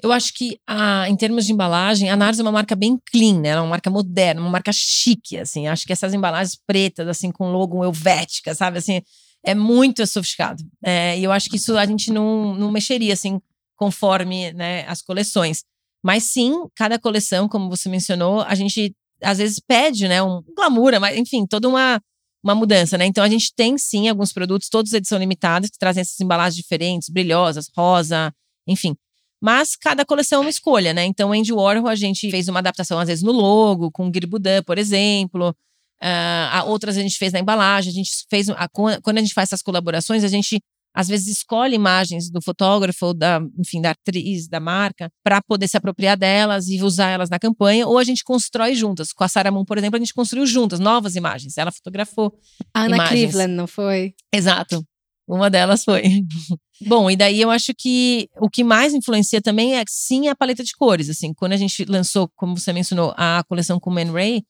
Eu 0.00 0.12
acho 0.12 0.32
que, 0.32 0.60
a, 0.64 1.08
em 1.08 1.16
termos 1.16 1.44
de 1.44 1.52
embalagem, 1.52 2.08
a 2.08 2.14
Nars 2.16 2.38
é 2.38 2.42
uma 2.42 2.52
marca 2.52 2.76
bem 2.76 2.96
clean, 3.10 3.40
né? 3.40 3.48
É 3.48 3.60
uma 3.60 3.66
marca 3.66 3.90
moderna, 3.90 4.40
uma 4.40 4.48
marca 4.48 4.72
chique, 4.72 5.36
assim. 5.36 5.66
Acho 5.66 5.84
que 5.84 5.92
essas 5.92 6.14
embalagens 6.14 6.56
pretas, 6.66 7.08
assim, 7.08 7.32
com 7.32 7.50
logo 7.50 7.84
helvética, 7.84 8.54
sabe? 8.54 8.78
Assim, 8.78 9.02
é 9.44 9.54
muito 9.54 10.06
sofisticado. 10.06 10.62
É, 10.84 11.18
e 11.18 11.24
eu 11.24 11.32
acho 11.32 11.48
que 11.48 11.56
isso 11.56 11.76
a 11.76 11.86
gente 11.86 12.12
não, 12.12 12.54
não 12.54 12.70
mexeria, 12.70 13.12
assim, 13.12 13.40
conforme 13.76 14.52
né, 14.52 14.84
as 14.86 15.02
coleções. 15.02 15.64
Mas 16.02 16.24
sim, 16.24 16.52
cada 16.74 16.98
coleção, 16.98 17.48
como 17.48 17.68
você 17.68 17.88
mencionou, 17.88 18.42
a 18.42 18.54
gente 18.54 18.94
às 19.22 19.38
vezes 19.38 19.58
pede, 19.60 20.08
né, 20.08 20.22
um 20.22 20.42
glamour, 20.56 20.98
mas 20.98 21.16
enfim, 21.16 21.46
toda 21.46 21.68
uma, 21.68 22.00
uma 22.42 22.54
mudança, 22.54 22.96
né? 22.96 23.04
Então 23.04 23.22
a 23.22 23.28
gente 23.28 23.54
tem 23.54 23.76
sim 23.76 24.08
alguns 24.08 24.32
produtos, 24.32 24.68
todos 24.68 24.92
edição 24.94 25.18
limitada, 25.18 25.68
que 25.68 25.78
trazem 25.78 26.00
essas 26.00 26.18
embalagens 26.20 26.56
diferentes, 26.56 27.10
brilhosas, 27.10 27.68
rosa, 27.76 28.32
enfim. 28.66 28.96
Mas 29.42 29.74
cada 29.74 30.04
coleção 30.04 30.38
é 30.38 30.40
uma 30.42 30.50
escolha, 30.50 30.92
né? 30.92 31.04
Então, 31.04 31.32
Andy 31.32 31.52
Warhol, 31.52 31.88
a 31.88 31.94
gente 31.94 32.30
fez 32.30 32.46
uma 32.48 32.58
adaptação, 32.58 32.98
às 32.98 33.08
vezes, 33.08 33.24
no 33.24 33.32
logo, 33.32 33.90
com 33.90 34.10
Guirbudan, 34.10 34.62
por 34.62 34.76
exemplo. 34.76 35.56
Uh, 36.02 36.68
outras 36.68 36.96
a 36.96 37.02
gente 37.02 37.18
fez 37.18 37.32
na 37.32 37.40
embalagem. 37.40 37.90
A 37.90 37.94
gente 37.94 38.10
fez. 38.28 38.48
A, 38.50 38.68
quando 38.68 39.18
a 39.18 39.20
gente 39.20 39.34
faz 39.34 39.48
essas 39.48 39.62
colaborações, 39.62 40.24
a 40.24 40.28
gente 40.28 40.60
às 40.94 41.08
vezes 41.08 41.28
escolhe 41.28 41.74
imagens 41.74 42.30
do 42.30 42.42
fotógrafo, 42.42 43.14
da, 43.14 43.40
enfim, 43.58 43.80
da 43.80 43.90
atriz, 43.92 44.48
da 44.48 44.58
marca, 44.58 45.08
para 45.22 45.40
poder 45.40 45.68
se 45.68 45.76
apropriar 45.76 46.16
delas 46.16 46.68
e 46.68 46.82
usar 46.82 47.10
elas 47.10 47.30
na 47.30 47.38
campanha, 47.38 47.86
ou 47.86 47.96
a 47.96 48.04
gente 48.04 48.24
constrói 48.24 48.74
juntas. 48.74 49.12
Com 49.12 49.22
a 49.22 49.28
Sarah 49.28 49.50
Moon, 49.50 49.64
por 49.64 49.78
exemplo, 49.78 49.96
a 49.96 50.00
gente 50.00 50.14
construiu 50.14 50.46
juntas 50.46 50.80
novas 50.80 51.14
imagens. 51.14 51.56
Ela 51.56 51.70
fotografou. 51.70 52.32
A 52.74 52.82
Ana 52.82 52.96
imagens. 52.96 53.20
Cleveland, 53.20 53.54
não 53.54 53.66
foi? 53.66 54.14
Exato. 54.32 54.84
Uma 55.28 55.48
delas 55.48 55.84
foi. 55.84 56.02
Bom, 56.86 57.10
e 57.10 57.14
daí 57.14 57.40
eu 57.40 57.50
acho 57.50 57.72
que 57.76 58.28
o 58.40 58.48
que 58.48 58.64
mais 58.64 58.94
influencia 58.94 59.40
também 59.40 59.76
é 59.76 59.84
sim 59.86 60.28
a 60.28 60.34
paleta 60.34 60.64
de 60.64 60.72
cores. 60.72 61.08
Assim, 61.08 61.32
quando 61.32 61.52
a 61.52 61.56
gente 61.56 61.84
lançou, 61.84 62.28
como 62.34 62.58
você 62.58 62.72
mencionou, 62.72 63.14
a 63.16 63.44
coleção 63.46 63.78
com 63.78 63.90
Man 63.90 64.10
Ray, 64.10 64.42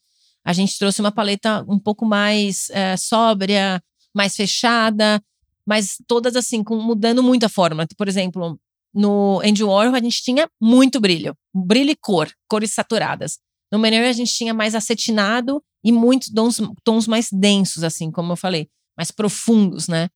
a 0.51 0.53
gente 0.53 0.77
trouxe 0.77 1.01
uma 1.01 1.13
paleta 1.13 1.65
um 1.69 1.79
pouco 1.79 2.05
mais 2.05 2.69
é, 2.71 2.97
sóbria, 2.97 3.81
mais 4.13 4.35
fechada, 4.35 5.23
mas 5.65 5.97
todas 6.09 6.35
assim, 6.35 6.65
com, 6.65 6.75
mudando 6.77 7.23
muito 7.23 7.47
a 7.47 7.49
fórmula. 7.49 7.87
Por 7.97 8.09
exemplo, 8.09 8.59
no 8.93 9.41
Andy 9.45 9.63
Warhol 9.63 9.95
a 9.95 10.01
gente 10.01 10.21
tinha 10.25 10.51
muito 10.61 10.99
brilho, 10.99 11.37
brilho 11.55 11.91
e 11.91 11.97
cor, 11.97 12.29
cores 12.49 12.75
saturadas. 12.75 13.39
No 13.71 13.81
Ray 13.81 13.95
a 14.09 14.13
gente 14.13 14.35
tinha 14.35 14.53
mais 14.53 14.75
acetinado 14.75 15.63
e 15.85 15.93
muitos 15.93 16.31
tons, 16.31 16.61
tons 16.83 17.07
mais 17.07 17.29
densos, 17.31 17.85
assim, 17.85 18.11
como 18.11 18.33
eu 18.33 18.37
falei, 18.37 18.69
mais 18.97 19.13
profundos, 19.13 19.87
né? 19.87 20.09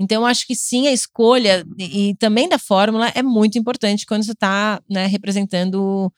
Então, 0.00 0.22
eu 0.22 0.26
acho 0.26 0.46
que 0.46 0.56
sim, 0.56 0.88
a 0.88 0.92
escolha 0.92 1.66
e, 1.78 2.08
e 2.08 2.16
também 2.16 2.48
da 2.48 2.58
fórmula 2.58 3.08
é 3.14 3.22
muito 3.22 3.58
importante 3.58 4.06
quando 4.06 4.24
você 4.24 4.32
está 4.32 4.80
né, 4.90 5.04
representando 5.04 6.10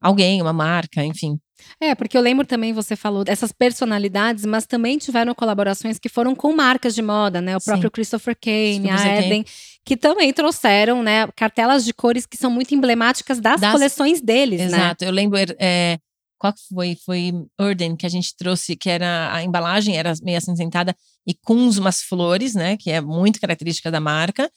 alguém, 0.00 0.40
uma 0.40 0.52
marca, 0.52 1.04
enfim. 1.04 1.38
É, 1.80 1.94
porque 1.94 2.16
eu 2.16 2.20
lembro 2.20 2.46
também, 2.46 2.72
você 2.72 2.94
falou 2.94 3.24
dessas 3.24 3.50
personalidades, 3.50 4.44
mas 4.44 4.66
também 4.66 4.98
tiveram 4.98 5.34
colaborações 5.34 5.98
que 5.98 6.08
foram 6.08 6.34
com 6.34 6.54
marcas 6.54 6.94
de 6.94 7.02
moda, 7.02 7.40
né? 7.40 7.56
O 7.56 7.60
próprio 7.60 7.88
Sim. 7.88 7.92
Christopher 7.92 8.36
Kane, 8.40 8.90
a 8.90 9.18
Eden, 9.18 9.44
que 9.84 9.96
também 9.96 10.32
trouxeram, 10.32 11.02
né, 11.02 11.26
cartelas 11.34 11.84
de 11.84 11.92
cores 11.92 12.26
que 12.26 12.36
são 12.36 12.50
muito 12.50 12.74
emblemáticas 12.74 13.40
das, 13.40 13.60
das... 13.60 13.72
coleções 13.72 14.20
deles, 14.20 14.60
Exato. 14.60 14.76
né? 14.76 14.86
Exato. 14.86 15.04
Eu 15.04 15.12
lembro, 15.12 15.38
é, 15.58 15.98
qual 16.38 16.52
foi? 16.68 16.96
Foi 17.04 17.32
Urden 17.60 17.96
que 17.96 18.06
a 18.06 18.08
gente 18.08 18.36
trouxe, 18.36 18.76
que 18.76 18.90
era 18.90 19.32
a 19.32 19.42
embalagem 19.42 19.96
era 19.96 20.12
meio 20.22 20.38
acinzentada 20.38 20.94
e 21.26 21.34
com 21.34 21.54
umas 21.54 22.02
flores, 22.02 22.54
né? 22.54 22.76
Que 22.76 22.90
é 22.90 23.00
muito 23.00 23.40
característica 23.40 23.90
da 23.90 24.00
marca. 24.00 24.50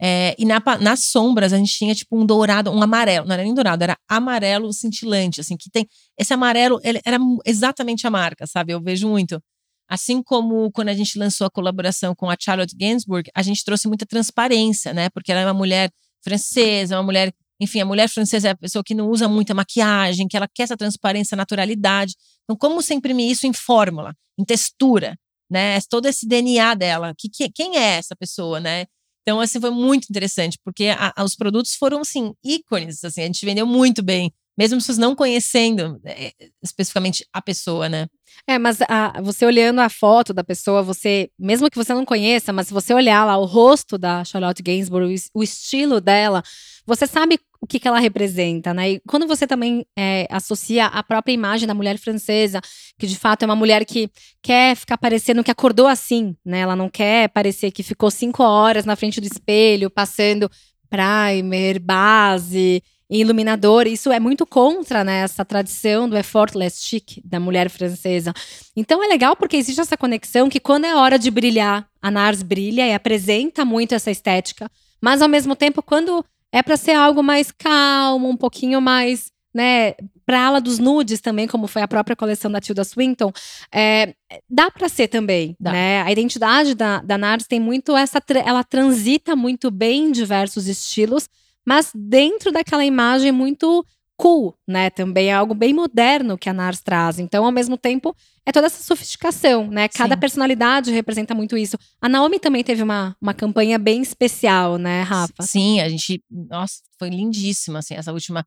É, 0.00 0.34
e 0.38 0.44
na, 0.44 0.60
nas 0.80 1.04
sombras 1.04 1.52
a 1.52 1.56
gente 1.56 1.72
tinha 1.72 1.94
tipo 1.94 2.18
um 2.18 2.26
dourado, 2.26 2.70
um 2.70 2.82
amarelo, 2.82 3.26
não 3.26 3.32
era 3.32 3.42
nem 3.42 3.54
dourado, 3.54 3.82
era 3.82 3.96
amarelo 4.08 4.72
cintilante, 4.72 5.40
assim, 5.40 5.56
que 5.56 5.70
tem. 5.70 5.88
Esse 6.18 6.34
amarelo, 6.34 6.80
ele 6.82 7.00
era 7.04 7.18
exatamente 7.44 8.06
a 8.06 8.10
marca, 8.10 8.46
sabe? 8.46 8.72
Eu 8.72 8.80
vejo 8.80 9.08
muito. 9.08 9.42
Assim 9.88 10.22
como 10.22 10.70
quando 10.72 10.88
a 10.88 10.94
gente 10.94 11.18
lançou 11.18 11.46
a 11.46 11.50
colaboração 11.50 12.14
com 12.14 12.28
a 12.28 12.36
Charlotte 12.38 12.76
Gainsbourg, 12.76 13.30
a 13.34 13.42
gente 13.42 13.64
trouxe 13.64 13.88
muita 13.88 14.04
transparência, 14.04 14.92
né? 14.92 15.08
Porque 15.10 15.32
ela 15.32 15.42
é 15.42 15.46
uma 15.46 15.54
mulher 15.54 15.90
francesa, 16.22 16.96
uma 16.96 17.04
mulher 17.04 17.32
enfim, 17.60 17.80
a 17.80 17.86
mulher 17.86 18.08
francesa 18.08 18.48
é 18.48 18.50
a 18.50 18.56
pessoa 18.56 18.84
que 18.84 18.94
não 18.94 19.08
usa 19.08 19.28
muita 19.28 19.54
maquiagem, 19.54 20.28
que 20.28 20.36
ela 20.36 20.46
quer 20.46 20.64
essa 20.64 20.76
transparência, 20.76 21.36
naturalidade. 21.36 22.14
Então, 22.44 22.56
como 22.56 22.74
você 22.74 22.92
imprimir 22.94 23.30
isso 23.30 23.46
em 23.46 23.52
fórmula, 23.52 24.14
em 24.38 24.44
textura, 24.44 25.18
né? 25.50 25.78
Todo 25.88 26.06
esse 26.06 26.26
DNA 26.26 26.74
dela. 26.74 27.14
Que, 27.16 27.28
que, 27.28 27.48
quem 27.50 27.76
é 27.78 27.96
essa 27.96 28.14
pessoa, 28.14 28.60
né? 28.60 28.86
Então, 29.26 29.40
assim, 29.40 29.60
foi 29.60 29.70
muito 29.70 30.06
interessante, 30.08 30.56
porque 30.64 30.84
a, 30.86 31.12
a, 31.16 31.24
os 31.24 31.34
produtos 31.34 31.74
foram, 31.74 32.00
assim, 32.00 32.32
ícones, 32.44 33.02
assim, 33.02 33.22
a 33.22 33.26
gente 33.26 33.44
vendeu 33.44 33.66
muito 33.66 34.00
bem 34.00 34.32
mesmo 34.56 34.78
pessoas 34.78 34.96
não 34.96 35.14
conhecendo 35.14 36.00
é, 36.04 36.32
especificamente 36.62 37.26
a 37.32 37.42
pessoa, 37.42 37.88
né? 37.88 38.06
É, 38.46 38.58
mas 38.58 38.78
a, 38.88 39.20
você 39.20 39.44
olhando 39.44 39.80
a 39.80 39.88
foto 39.88 40.32
da 40.32 40.42
pessoa, 40.42 40.82
você, 40.82 41.30
mesmo 41.38 41.70
que 41.70 41.76
você 41.76 41.92
não 41.92 42.04
conheça, 42.04 42.52
mas 42.52 42.68
se 42.68 42.72
você 42.72 42.94
olhar 42.94 43.24
lá 43.24 43.36
o 43.36 43.44
rosto 43.44 43.98
da 43.98 44.24
Charlotte 44.24 44.62
Gainsbourg, 44.62 45.14
o, 45.14 45.40
o 45.40 45.42
estilo 45.42 46.00
dela, 46.00 46.42
você 46.86 47.06
sabe 47.06 47.38
o 47.60 47.66
que, 47.66 47.78
que 47.78 47.88
ela 47.88 47.98
representa, 47.98 48.72
né? 48.72 48.92
E 48.92 49.00
quando 49.06 49.26
você 49.26 49.46
também 49.46 49.86
é, 49.96 50.26
associa 50.30 50.86
a 50.86 51.02
própria 51.02 51.32
imagem 51.32 51.66
da 51.66 51.74
mulher 51.74 51.98
francesa, 51.98 52.60
que 52.98 53.06
de 53.06 53.16
fato 53.16 53.42
é 53.42 53.46
uma 53.46 53.56
mulher 53.56 53.84
que 53.84 54.10
quer 54.42 54.76
ficar 54.76 54.98
parecendo 54.98 55.42
que 55.42 55.50
acordou 55.50 55.86
assim, 55.86 56.36
né? 56.44 56.60
Ela 56.60 56.76
não 56.76 56.88
quer 56.88 57.28
parecer 57.28 57.70
que 57.70 57.82
ficou 57.82 58.10
cinco 58.10 58.42
horas 58.42 58.84
na 58.84 58.96
frente 58.96 59.20
do 59.20 59.26
espelho, 59.26 59.90
passando 59.90 60.50
primer, 60.88 61.78
base 61.78 62.82
iluminador. 63.08 63.86
Isso 63.86 64.10
é 64.10 64.18
muito 64.18 64.44
contra 64.46 65.04
né, 65.04 65.20
essa 65.20 65.44
tradição 65.44 66.08
do 66.08 66.16
effortless 66.16 66.82
chic 66.84 67.20
da 67.24 67.38
mulher 67.38 67.70
francesa. 67.70 68.32
Então 68.74 69.02
é 69.02 69.06
legal 69.06 69.36
porque 69.36 69.56
existe 69.56 69.80
essa 69.80 69.96
conexão 69.96 70.48
que 70.48 70.60
quando 70.60 70.84
é 70.84 70.94
hora 70.94 71.18
de 71.18 71.30
brilhar, 71.30 71.88
a 72.02 72.10
Nars 72.10 72.42
brilha 72.42 72.86
e 72.86 72.94
apresenta 72.94 73.64
muito 73.64 73.94
essa 73.94 74.10
estética, 74.10 74.70
mas 75.00 75.22
ao 75.22 75.28
mesmo 75.28 75.54
tempo 75.54 75.82
quando 75.82 76.24
é 76.52 76.62
para 76.62 76.76
ser 76.76 76.92
algo 76.92 77.22
mais 77.22 77.50
calmo, 77.50 78.28
um 78.28 78.36
pouquinho 78.36 78.80
mais, 78.80 79.30
né, 79.54 79.94
para 80.26 80.44
ala 80.44 80.60
dos 80.60 80.78
nudes 80.78 81.20
também, 81.20 81.46
como 81.46 81.68
foi 81.68 81.82
a 81.82 81.88
própria 81.88 82.16
coleção 82.16 82.50
da 82.50 82.60
Tilda 82.60 82.82
Swinton, 82.82 83.32
é, 83.72 84.14
dá 84.50 84.70
para 84.70 84.88
ser 84.88 85.06
também, 85.06 85.56
dá. 85.58 85.70
né? 85.70 86.02
A 86.02 86.10
identidade 86.10 86.74
da, 86.74 87.00
da 87.00 87.16
Nars 87.16 87.46
tem 87.46 87.60
muito 87.60 87.96
essa, 87.96 88.20
ela 88.44 88.64
transita 88.64 89.36
muito 89.36 89.70
bem 89.70 90.06
em 90.06 90.12
diversos 90.12 90.66
estilos, 90.66 91.28
mas 91.64 91.92
dentro 91.94 92.50
daquela 92.50 92.84
imagem 92.84 93.30
muito 93.30 93.84
cool, 94.16 94.56
né? 94.66 94.90
Também 94.90 95.28
é 95.28 95.34
algo 95.34 95.54
bem 95.54 95.74
moderno 95.74 96.38
que 96.38 96.48
a 96.48 96.52
Nars 96.52 96.80
traz. 96.80 97.18
Então, 97.18 97.44
ao 97.44 97.52
mesmo 97.52 97.76
tempo, 97.76 98.14
é 98.44 98.50
toda 98.50 98.66
essa 98.66 98.82
sofisticação, 98.82 99.68
né? 99.68 99.88
Cada 99.88 100.14
Sim. 100.14 100.20
personalidade 100.20 100.90
representa 100.90 101.34
muito 101.34 101.56
isso. 101.56 101.76
A 102.00 102.08
Naomi 102.08 102.38
também 102.38 102.64
teve 102.64 102.82
uma, 102.82 103.16
uma 103.20 103.34
campanha 103.34 103.78
bem 103.78 104.00
especial, 104.00 104.78
né, 104.78 105.02
Rafa? 105.02 105.42
Sim, 105.42 105.80
a 105.80 105.88
gente. 105.88 106.22
Nossa, 106.30 106.80
foi 106.98 107.10
lindíssima, 107.10 107.80
assim, 107.80 107.94
essa 107.94 108.12
última 108.12 108.40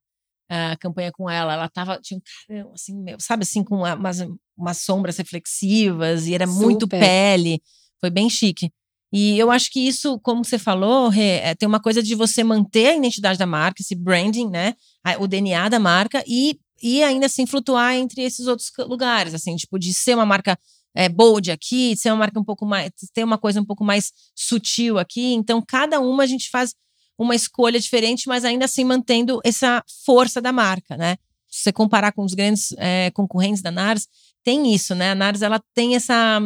uh, 0.51 0.77
campanha 0.79 1.11
com 1.11 1.29
ela. 1.29 1.53
Ela 1.53 1.69
tava. 1.69 1.99
Tinha 2.01 2.17
um 2.17 2.21
carão, 2.47 2.71
assim, 2.73 2.95
meu, 3.01 3.17
sabe, 3.19 3.43
assim, 3.43 3.63
com 3.63 3.77
umas, 3.77 4.27
umas 4.57 4.77
sombras 4.79 5.17
reflexivas 5.17 6.25
e 6.27 6.33
era 6.33 6.47
Super. 6.47 6.65
muito 6.65 6.88
pele. 6.88 7.61
Foi 7.99 8.09
bem 8.09 8.29
chique. 8.29 8.71
E 9.12 9.39
eu 9.39 9.50
acho 9.50 9.72
que 9.72 9.80
isso, 9.80 10.20
como 10.20 10.46
você 10.46 10.60
falou, 10.60 11.12
é, 11.13 11.56
tem 11.56 11.68
uma 11.68 11.80
coisa 11.80 12.01
de 12.04 12.13
você 12.13 12.44
manter 12.44 12.89
a 12.89 12.96
identidade 12.96 13.39
da 13.39 13.46
marca, 13.46 13.82
esse 13.82 13.96
branding, 13.96 14.50
né? 14.50 14.75
O 15.20 15.28
DNA 15.28 15.68
da 15.70 15.80
marca 15.80 16.24
e, 16.28 16.60
e 16.82 17.01
ainda 17.04 17.25
assim 17.25 17.48
flutuar 17.48 17.96
entre 17.96 18.22
esses 18.22 18.46
outros 18.46 18.72
lugares, 18.80 19.34
assim, 19.34 19.56
tipo, 19.56 19.80
de 19.80 19.94
ser 19.94 20.13
uma 20.13 20.25
marca 20.25 20.58
é, 20.96 21.10
bold 21.10 21.51
aqui, 21.51 21.96
ser 21.98 22.10
uma 22.12 22.18
marca 22.18 22.39
um 22.39 22.44
pouco 22.44 22.66
mais. 22.66 22.92
ter 23.13 23.24
uma 23.24 23.38
coisa 23.38 23.60
um 23.60 23.66
pouco 23.66 23.84
mais 23.84 24.12
sutil 24.36 25.00
aqui. 25.00 25.34
Então, 25.34 25.63
cada 25.66 26.00
uma 26.00 26.24
a 26.24 26.28
gente 26.28 26.50
faz 26.50 26.75
uma 27.18 27.36
escolha 27.36 27.80
diferente, 27.80 28.28
mas 28.28 28.46
ainda 28.46 28.66
assim 28.66 28.84
mantendo 28.84 29.39
essa 29.44 29.84
força 30.06 30.42
da 30.42 30.51
marca, 30.51 30.96
né? 30.96 31.18
Se 31.50 31.63
você 31.63 31.72
comparar 31.74 32.12
com 32.12 32.24
os 32.24 32.34
grandes 32.34 32.74
é, 32.78 33.12
concorrentes 33.12 33.62
da 33.62 33.72
NARS, 33.72 34.08
tem 34.44 34.74
isso, 34.74 34.94
né? 34.94 35.12
A 35.12 35.16
NARS 35.16 35.42
ela 35.42 35.60
tem 35.74 35.96
essa 35.96 36.39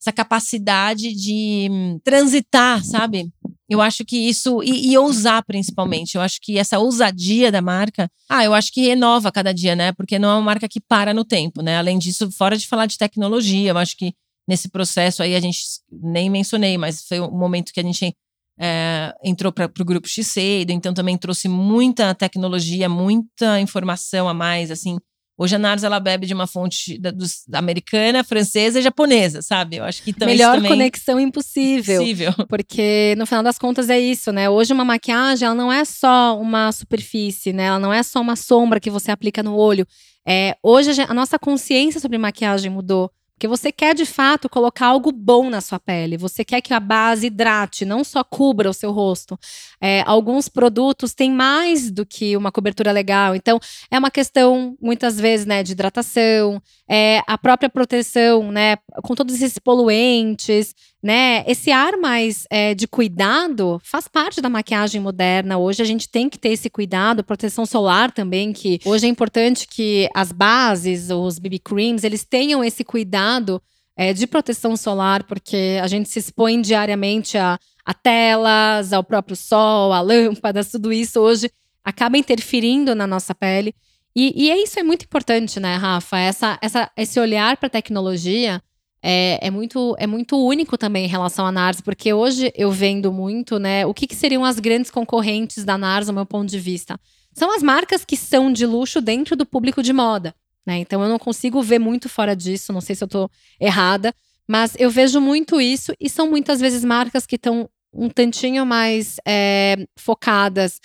essa 0.00 0.12
capacidade 0.12 1.12
de 1.14 1.68
hum, 1.70 1.98
transitar, 2.04 2.84
sabe? 2.84 3.30
Eu 3.68 3.80
acho 3.80 4.04
que 4.04 4.16
isso, 4.16 4.62
e, 4.62 4.92
e, 4.92 4.98
ousar 4.98 5.44
principalmente, 5.44 6.14
eu 6.14 6.20
acho 6.20 6.38
que 6.40 6.56
essa 6.56 6.78
ousadia 6.78 7.50
da 7.50 7.60
marca, 7.60 8.08
ah, 8.28 8.44
eu 8.44 8.54
acho 8.54 8.72
que 8.72 8.86
renova 8.86 9.32
cada 9.32 9.52
dia, 9.52 9.74
né? 9.74 9.92
Porque 9.92 10.18
não 10.18 10.28
é 10.28 10.34
uma 10.34 10.42
marca 10.42 10.68
que 10.68 10.80
para 10.80 11.12
no 11.12 11.24
tempo, 11.24 11.62
né? 11.62 11.76
Além 11.76 11.98
disso, 11.98 12.30
fora 12.30 12.56
de 12.56 12.68
falar 12.68 12.86
de 12.86 12.96
tecnologia, 12.96 13.70
eu 13.70 13.78
acho 13.78 13.96
que 13.96 14.12
nesse 14.48 14.68
processo 14.68 15.22
aí 15.22 15.34
a 15.34 15.40
gente 15.40 15.60
nem 15.90 16.30
mencionei, 16.30 16.78
mas 16.78 17.02
foi 17.06 17.18
o 17.18 17.30
momento 17.30 17.72
que 17.72 17.80
a 17.80 17.82
gente 17.82 18.14
é, 18.58 19.12
entrou 19.24 19.52
para 19.52 19.66
o 19.66 19.84
grupo 19.84 20.08
Shiseido, 20.08 20.72
então 20.72 20.94
também 20.94 21.18
trouxe 21.18 21.48
muita 21.48 22.14
tecnologia, 22.14 22.88
muita 22.88 23.60
informação 23.60 24.28
a 24.28 24.34
mais, 24.34 24.70
assim, 24.70 24.96
Hoje 25.38 25.54
a 25.54 25.58
Nars 25.58 25.84
ela 25.84 26.00
bebe 26.00 26.26
de 26.26 26.32
uma 26.32 26.46
fonte 26.46 26.98
da, 26.98 27.10
dos, 27.10 27.44
americana, 27.52 28.24
francesa 28.24 28.78
e 28.78 28.82
japonesa, 28.82 29.42
sabe? 29.42 29.76
Eu 29.76 29.84
acho 29.84 30.02
que 30.02 30.10
então 30.10 30.26
melhor 30.26 30.56
também... 30.56 30.70
conexão 30.70 31.20
impossível. 31.20 31.96
Impossível. 31.96 32.32
Porque 32.48 33.14
no 33.18 33.26
final 33.26 33.42
das 33.42 33.58
contas 33.58 33.90
é 33.90 34.00
isso, 34.00 34.32
né? 34.32 34.48
Hoje 34.48 34.72
uma 34.72 34.84
maquiagem 34.84 35.44
ela 35.44 35.54
não 35.54 35.70
é 35.70 35.84
só 35.84 36.40
uma 36.40 36.72
superfície, 36.72 37.52
né? 37.52 37.64
Ela 37.64 37.78
não 37.78 37.92
é 37.92 38.02
só 38.02 38.20
uma 38.20 38.34
sombra 38.34 38.80
que 38.80 38.90
você 38.90 39.10
aplica 39.10 39.42
no 39.42 39.54
olho. 39.54 39.86
É, 40.26 40.56
hoje 40.62 41.02
a, 41.02 41.10
a 41.10 41.14
nossa 41.14 41.38
consciência 41.38 42.00
sobre 42.00 42.16
maquiagem 42.16 42.70
mudou. 42.70 43.10
Porque 43.36 43.46
você 43.46 43.70
quer 43.70 43.94
de 43.94 44.06
fato 44.06 44.48
colocar 44.48 44.86
algo 44.86 45.12
bom 45.12 45.50
na 45.50 45.60
sua 45.60 45.78
pele. 45.78 46.16
Você 46.16 46.42
quer 46.42 46.62
que 46.62 46.72
a 46.72 46.80
base 46.80 47.26
hidrate, 47.26 47.84
não 47.84 48.02
só 48.02 48.24
cubra 48.24 48.70
o 48.70 48.72
seu 48.72 48.90
rosto. 48.90 49.38
É, 49.78 50.02
alguns 50.06 50.48
produtos 50.48 51.12
têm 51.12 51.30
mais 51.30 51.90
do 51.90 52.06
que 52.06 52.34
uma 52.34 52.50
cobertura 52.50 52.90
legal. 52.92 53.34
Então, 53.34 53.60
é 53.90 53.98
uma 53.98 54.10
questão, 54.10 54.74
muitas 54.80 55.20
vezes, 55.20 55.44
né, 55.44 55.62
de 55.62 55.72
hidratação, 55.72 56.62
é, 56.88 57.20
a 57.26 57.36
própria 57.36 57.68
proteção, 57.68 58.50
né, 58.50 58.78
com 59.02 59.14
todos 59.14 59.34
esses 59.34 59.58
poluentes, 59.58 60.74
né? 61.06 61.44
Esse 61.46 61.70
ar 61.70 61.96
mais 61.96 62.48
é, 62.50 62.74
de 62.74 62.88
cuidado 62.88 63.80
faz 63.84 64.08
parte 64.08 64.40
da 64.40 64.48
maquiagem 64.48 65.00
moderna. 65.00 65.56
Hoje 65.56 65.80
a 65.80 65.84
gente 65.84 66.08
tem 66.08 66.28
que 66.28 66.36
ter 66.36 66.48
esse 66.48 66.68
cuidado, 66.68 67.22
proteção 67.22 67.64
solar 67.64 68.10
também, 68.10 68.52
que 68.52 68.80
hoje 68.84 69.06
é 69.06 69.08
importante 69.08 69.68
que 69.68 70.08
as 70.12 70.32
bases, 70.32 71.08
os 71.08 71.38
BB 71.38 71.60
creams, 71.60 72.02
eles 72.02 72.24
tenham 72.24 72.64
esse 72.64 72.82
cuidado 72.82 73.62
é, 73.96 74.12
de 74.12 74.26
proteção 74.26 74.76
solar, 74.76 75.22
porque 75.22 75.78
a 75.80 75.86
gente 75.86 76.08
se 76.08 76.18
expõe 76.18 76.60
diariamente 76.60 77.38
a, 77.38 77.56
a 77.84 77.94
telas, 77.94 78.92
ao 78.92 79.04
próprio 79.04 79.36
sol, 79.36 79.92
a 79.92 80.00
lâmpadas, 80.00 80.72
tudo 80.72 80.92
isso 80.92 81.20
hoje 81.20 81.48
acaba 81.84 82.18
interferindo 82.18 82.96
na 82.96 83.06
nossa 83.06 83.32
pele. 83.32 83.72
E, 84.12 84.46
e 84.46 84.50
é 84.50 84.60
isso 84.60 84.80
é 84.80 84.82
muito 84.82 85.04
importante, 85.04 85.60
né, 85.60 85.76
Rafa? 85.76 86.18
Essa, 86.18 86.58
essa, 86.60 86.90
esse 86.96 87.20
olhar 87.20 87.56
para 87.58 87.68
a 87.68 87.70
tecnologia 87.70 88.60
é, 89.08 89.38
é, 89.40 89.50
muito, 89.52 89.94
é 90.00 90.06
muito 90.06 90.36
único 90.36 90.76
também 90.76 91.04
em 91.04 91.08
relação 91.08 91.46
à 91.46 91.52
NARS, 91.52 91.80
porque 91.80 92.12
hoje 92.12 92.52
eu 92.56 92.72
vendo 92.72 93.12
muito, 93.12 93.56
né? 93.56 93.86
O 93.86 93.94
que, 93.94 94.04
que 94.04 94.16
seriam 94.16 94.44
as 94.44 94.58
grandes 94.58 94.90
concorrentes 94.90 95.64
da 95.64 95.78
NARS, 95.78 96.08
do 96.08 96.12
meu 96.12 96.26
ponto 96.26 96.50
de 96.50 96.58
vista? 96.58 96.98
São 97.32 97.54
as 97.54 97.62
marcas 97.62 98.04
que 98.04 98.16
são 98.16 98.52
de 98.52 98.66
luxo 98.66 99.00
dentro 99.00 99.36
do 99.36 99.46
público 99.46 99.80
de 99.80 99.92
moda. 99.92 100.34
Né? 100.66 100.78
Então 100.78 101.00
eu 101.04 101.08
não 101.08 101.20
consigo 101.20 101.62
ver 101.62 101.78
muito 101.78 102.08
fora 102.08 102.34
disso, 102.34 102.72
não 102.72 102.80
sei 102.80 102.96
se 102.96 103.04
eu 103.04 103.06
estou 103.06 103.30
errada, 103.60 104.12
mas 104.48 104.74
eu 104.76 104.90
vejo 104.90 105.20
muito 105.20 105.60
isso 105.60 105.92
e 106.00 106.10
são 106.10 106.28
muitas 106.28 106.58
vezes 106.58 106.84
marcas 106.84 107.24
que 107.24 107.36
estão 107.36 107.70
um 107.94 108.08
tantinho 108.08 108.66
mais 108.66 109.18
é, 109.24 109.76
focadas 109.96 110.80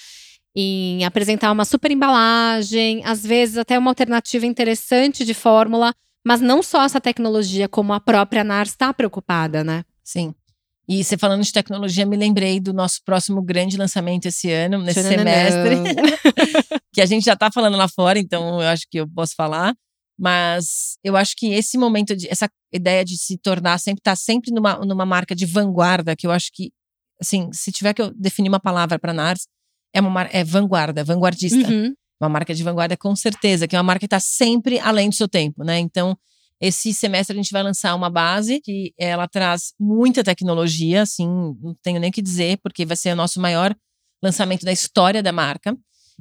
em 0.56 1.04
apresentar 1.06 1.52
uma 1.52 1.66
super 1.66 1.90
embalagem, 1.90 3.02
às 3.04 3.26
vezes 3.26 3.58
até 3.58 3.80
uma 3.80 3.90
alternativa 3.90 4.46
interessante 4.46 5.26
de 5.26 5.34
fórmula, 5.34 5.92
mas 6.26 6.42
não 6.42 6.62
só 6.62 6.84
essa 6.84 7.02
tecnologia, 7.02 7.68
como 7.68 7.94
a 7.94 8.00
própria 8.00 8.44
NAR 8.44 8.66
está 8.66 8.94
preocupada, 8.94 9.64
né? 9.64 9.84
Sim. 10.04 10.34
E 10.88 11.04
você 11.04 11.18
falando 11.18 11.44
de 11.44 11.54
tecnologia, 11.54 12.06
me 12.06 12.18
lembrei 12.18 12.60
do 12.60 12.74
nosso 12.74 13.02
próximo 13.06 13.42
grande 13.42 13.78
lançamento 13.78 14.26
esse 14.26 14.52
ano, 14.52 14.80
nesse 14.80 15.02
semestre. 15.02 15.76
que 16.94 17.02
a 17.02 17.06
gente 17.06 17.24
já 17.24 17.34
está 17.34 17.50
falando 17.52 17.78
lá 17.78 17.88
fora, 17.88 18.20
então 18.20 18.62
eu 18.62 18.68
acho 18.68 18.86
que 18.90 19.00
eu 19.00 19.08
posso 19.08 19.34
falar. 19.36 19.74
Mas 20.20 20.98
eu 21.04 21.16
acho 21.16 21.36
que 21.36 21.54
esse 21.54 21.78
momento, 21.78 22.16
de, 22.16 22.28
essa 22.30 22.50
ideia 22.72 23.04
de 23.04 23.18
se 23.18 23.38
tornar 23.38 23.80
sempre, 23.80 24.02
estar 24.02 24.12
tá 24.12 24.16
sempre 24.16 24.52
numa, 24.52 24.76
numa 24.86 25.06
marca 25.06 25.34
de 25.34 25.46
vanguarda, 25.46 26.16
que 26.16 26.28
eu 26.28 26.32
acho 26.32 26.52
que, 26.54 26.72
assim, 27.20 27.50
se 27.54 27.72
tiver 27.72 27.94
que 27.94 28.02
eu 28.02 28.14
definir 28.14 28.50
uma 28.50 28.60
palavra 28.60 29.00
para 29.00 29.14
NARS, 29.14 29.48
é 29.94 30.02
uma 30.02 30.24
é 30.24 30.44
vanguarda, 30.44 31.04
vanguardista. 31.04 31.70
Uhum. 31.70 31.94
Uma 32.22 32.30
marca 32.30 32.54
de 32.54 32.64
vanguarda, 32.64 32.96
com 32.96 33.16
certeza, 33.16 33.68
que 33.68 33.76
é 33.76 33.80
uma 33.80 33.84
marca 33.84 34.02
que 34.02 34.06
está 34.06 34.20
sempre 34.20 34.80
além 34.80 35.10
do 35.10 35.16
seu 35.16 35.28
tempo, 35.28 35.64
né? 35.64 35.80
Então, 35.80 36.16
esse 36.62 36.94
semestre 36.94 37.34
a 37.36 37.42
gente 37.42 37.52
vai 37.52 37.64
lançar 37.64 37.96
uma 37.96 38.10
base 38.10 38.62
que 38.62 38.94
ela 38.96 39.28
traz 39.28 39.74
muita 39.80 40.24
tecnologia, 40.24 41.02
assim, 41.02 41.28
não 41.28 41.76
tenho 41.82 42.00
nem 42.00 42.12
o 42.12 42.14
que 42.14 42.22
dizer, 42.22 42.60
porque 42.62 42.86
vai 42.86 42.96
ser 42.96 43.14
o 43.14 43.16
nosso 43.16 43.42
maior 43.42 43.76
lançamento 44.22 44.64
da 44.64 44.72
história 44.72 45.24
da 45.24 45.32
marca. 45.32 45.76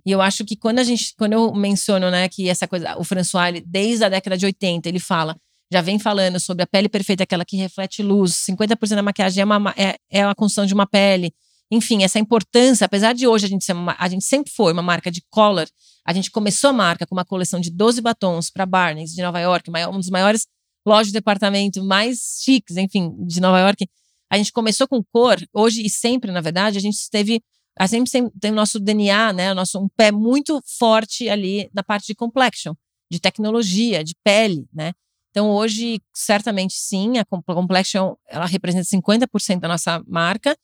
E 0.06 0.10
eu 0.10 0.22
acho 0.22 0.42
que 0.46 0.56
quando 0.56 0.78
a 0.78 0.82
gente, 0.82 1.14
quando 1.18 1.34
eu 1.34 1.54
menciono, 1.54 2.10
né, 2.10 2.26
que 2.26 2.48
essa 2.48 2.66
coisa, 2.66 2.98
o 2.98 3.04
François, 3.04 3.48
ele, 3.48 3.62
desde 3.66 4.02
a 4.02 4.08
década 4.08 4.38
de 4.38 4.46
80, 4.46 4.88
ele 4.88 4.98
fala, 4.98 5.36
já 5.70 5.82
vem 5.82 5.98
falando 5.98 6.40
sobre 6.40 6.62
a 6.62 6.66
pele 6.66 6.88
perfeita, 6.88 7.24
aquela 7.24 7.44
que 7.44 7.58
reflete 7.58 8.02
luz, 8.02 8.32
50% 8.48 8.94
da 8.94 9.02
maquiagem 9.02 9.42
é, 9.42 9.44
uma, 9.44 9.74
é, 9.76 9.96
é 10.10 10.22
a 10.22 10.34
construção 10.34 10.64
de 10.64 10.72
uma 10.72 10.86
pele 10.86 11.34
enfim, 11.70 12.02
essa 12.02 12.18
importância, 12.18 12.84
apesar 12.84 13.14
de 13.14 13.26
hoje 13.26 13.46
a 13.46 13.48
gente 13.48 13.70
uma, 13.72 13.94
a 13.98 14.08
gente 14.08 14.24
sempre 14.24 14.52
foi 14.52 14.72
uma 14.72 14.82
marca 14.82 15.10
de 15.10 15.22
collar, 15.30 15.68
a 16.04 16.12
gente 16.12 16.30
começou 16.30 16.70
a 16.70 16.72
marca 16.72 17.06
com 17.06 17.14
uma 17.14 17.24
coleção 17.24 17.60
de 17.60 17.70
12 17.70 18.00
batons 18.00 18.50
para 18.50 18.66
Barnes 18.66 19.12
de 19.12 19.22
Nova 19.22 19.38
York, 19.38 19.70
um 19.92 19.98
dos 19.98 20.10
maiores 20.10 20.46
lojas 20.84 21.08
de 21.08 21.12
departamento 21.12 21.84
mais 21.84 22.40
chiques, 22.42 22.76
enfim, 22.76 23.14
de 23.24 23.40
Nova 23.40 23.60
York. 23.60 23.86
A 24.30 24.36
gente 24.36 24.52
começou 24.52 24.88
com 24.88 25.02
cor, 25.12 25.36
hoje 25.52 25.84
e 25.84 25.90
sempre, 25.90 26.32
na 26.32 26.40
verdade, 26.40 26.78
a 26.78 26.80
gente 26.80 26.98
teve 27.10 27.40
a 27.78 27.86
sempre 27.86 28.10
tem 28.38 28.50
o 28.50 28.54
nosso 28.54 28.78
DNA, 28.78 29.32
né, 29.32 29.52
o 29.52 29.54
nosso 29.54 29.78
um 29.78 29.88
pé 29.96 30.10
muito 30.10 30.60
forte 30.78 31.28
ali 31.28 31.70
na 31.72 31.82
parte 31.82 32.08
de 32.08 32.14
complexion, 32.14 32.74
de 33.10 33.20
tecnologia, 33.20 34.04
de 34.04 34.14
pele, 34.24 34.66
né? 34.72 34.92
Então 35.30 35.48
hoje, 35.50 36.00
certamente 36.12 36.74
sim, 36.74 37.18
a 37.18 37.24
complexion 37.24 38.14
ela 38.28 38.44
representa 38.46 38.84
50% 38.84 39.60
da 39.60 39.68
nossa 39.68 40.02
marca 40.06 40.56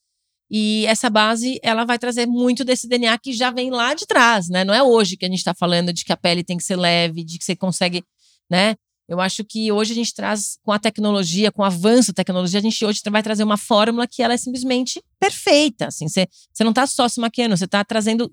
e 0.51 0.87
essa 0.87 1.11
base, 1.11 1.59
ela 1.63 1.85
vai 1.85 1.99
trazer 1.99 2.27
muito 2.27 2.65
desse 2.65 2.89
DNA 2.89 3.19
que 3.19 3.33
já 3.33 3.51
vem 3.51 3.71
lá 3.71 3.95
de 3.95 4.07
trás, 4.07 4.49
né? 4.49 4.65
Não 4.65 4.73
é 4.73 4.83
hoje 4.83 5.17
que 5.17 5.25
a 5.25 5.29
gente 5.29 5.39
está 5.39 5.55
falando 5.55 5.93
de 5.93 6.05
que 6.05 6.13
a 6.13 6.17
pele 6.17 6.45
tem 6.45 6.57
que 6.57 6.63
ser 6.63 6.77
leve, 6.77 7.25
de 7.25 7.39
que 7.39 7.45
você 7.45 7.57
consegue, 7.57 8.05
né? 8.51 8.77
Eu 9.09 9.21
acho 9.21 9.45
que 9.45 9.71
hoje 9.71 9.93
a 9.93 9.95
gente 9.95 10.13
traz, 10.13 10.59
com 10.65 10.73
a 10.73 10.79
tecnologia, 10.79 11.53
com 11.53 11.63
o 11.63 11.65
avanço 11.65 12.13
da 12.13 12.17
tecnologia, 12.17 12.59
a 12.59 12.63
gente 12.63 12.85
hoje 12.85 13.01
vai 13.09 13.23
trazer 13.23 13.45
uma 13.45 13.57
fórmula 13.57 14.07
que 14.07 14.21
ela 14.21 14.35
é 14.35 14.37
simplesmente 14.37 15.01
perfeita. 15.21 15.87
Assim, 15.87 16.09
você, 16.09 16.27
você 16.53 16.65
não 16.65 16.73
está 16.73 16.87
só 16.87 17.09
se 17.09 17.21
maquiando, 17.21 17.57
você 17.57 17.67
está 17.67 17.85
trazendo 17.85 18.33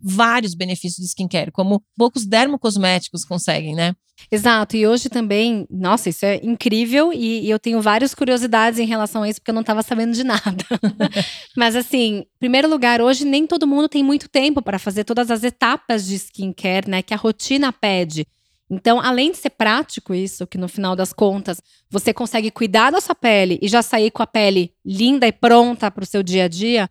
vários 0.00 0.54
benefícios 0.54 0.98
de 0.98 1.10
skincare, 1.10 1.50
como 1.50 1.82
poucos 1.96 2.26
dermocosméticos 2.26 3.24
conseguem, 3.24 3.74
né? 3.74 3.94
Exato, 4.30 4.76
e 4.76 4.86
hoje 4.86 5.08
também, 5.08 5.66
nossa, 5.70 6.08
isso 6.08 6.26
é 6.26 6.40
incrível 6.42 7.12
e, 7.12 7.46
e 7.46 7.50
eu 7.50 7.58
tenho 7.58 7.80
várias 7.80 8.14
curiosidades 8.14 8.78
em 8.78 8.84
relação 8.84 9.22
a 9.22 9.28
isso, 9.28 9.40
porque 9.40 9.50
eu 9.50 9.54
não 9.54 9.60
estava 9.60 9.82
sabendo 9.82 10.12
de 10.12 10.24
nada. 10.24 10.64
Mas 11.56 11.76
assim, 11.76 12.18
em 12.18 12.26
primeiro 12.38 12.68
lugar, 12.68 13.00
hoje 13.00 13.24
nem 13.24 13.46
todo 13.46 13.66
mundo 13.66 13.88
tem 13.88 14.02
muito 14.02 14.28
tempo 14.28 14.60
para 14.60 14.78
fazer 14.78 15.04
todas 15.04 15.30
as 15.30 15.44
etapas 15.44 16.06
de 16.06 16.16
skincare, 16.16 16.90
né, 16.90 17.00
que 17.00 17.14
a 17.14 17.16
rotina 17.16 17.72
pede. 17.72 18.26
Então, 18.70 19.00
além 19.00 19.30
de 19.30 19.38
ser 19.38 19.50
prático 19.50 20.14
isso, 20.14 20.46
que 20.46 20.58
no 20.58 20.68
final 20.68 20.94
das 20.94 21.12
contas 21.12 21.62
você 21.90 22.12
consegue 22.12 22.50
cuidar 22.50 22.90
da 22.90 23.00
sua 23.00 23.14
pele 23.14 23.58
e 23.62 23.68
já 23.68 23.80
sair 23.80 24.10
com 24.10 24.22
a 24.22 24.26
pele 24.26 24.74
linda 24.84 25.26
e 25.26 25.32
pronta 25.32 25.90
para 25.90 26.04
o 26.04 26.06
seu 26.06 26.22
dia 26.22 26.44
a 26.44 26.48
dia, 26.48 26.90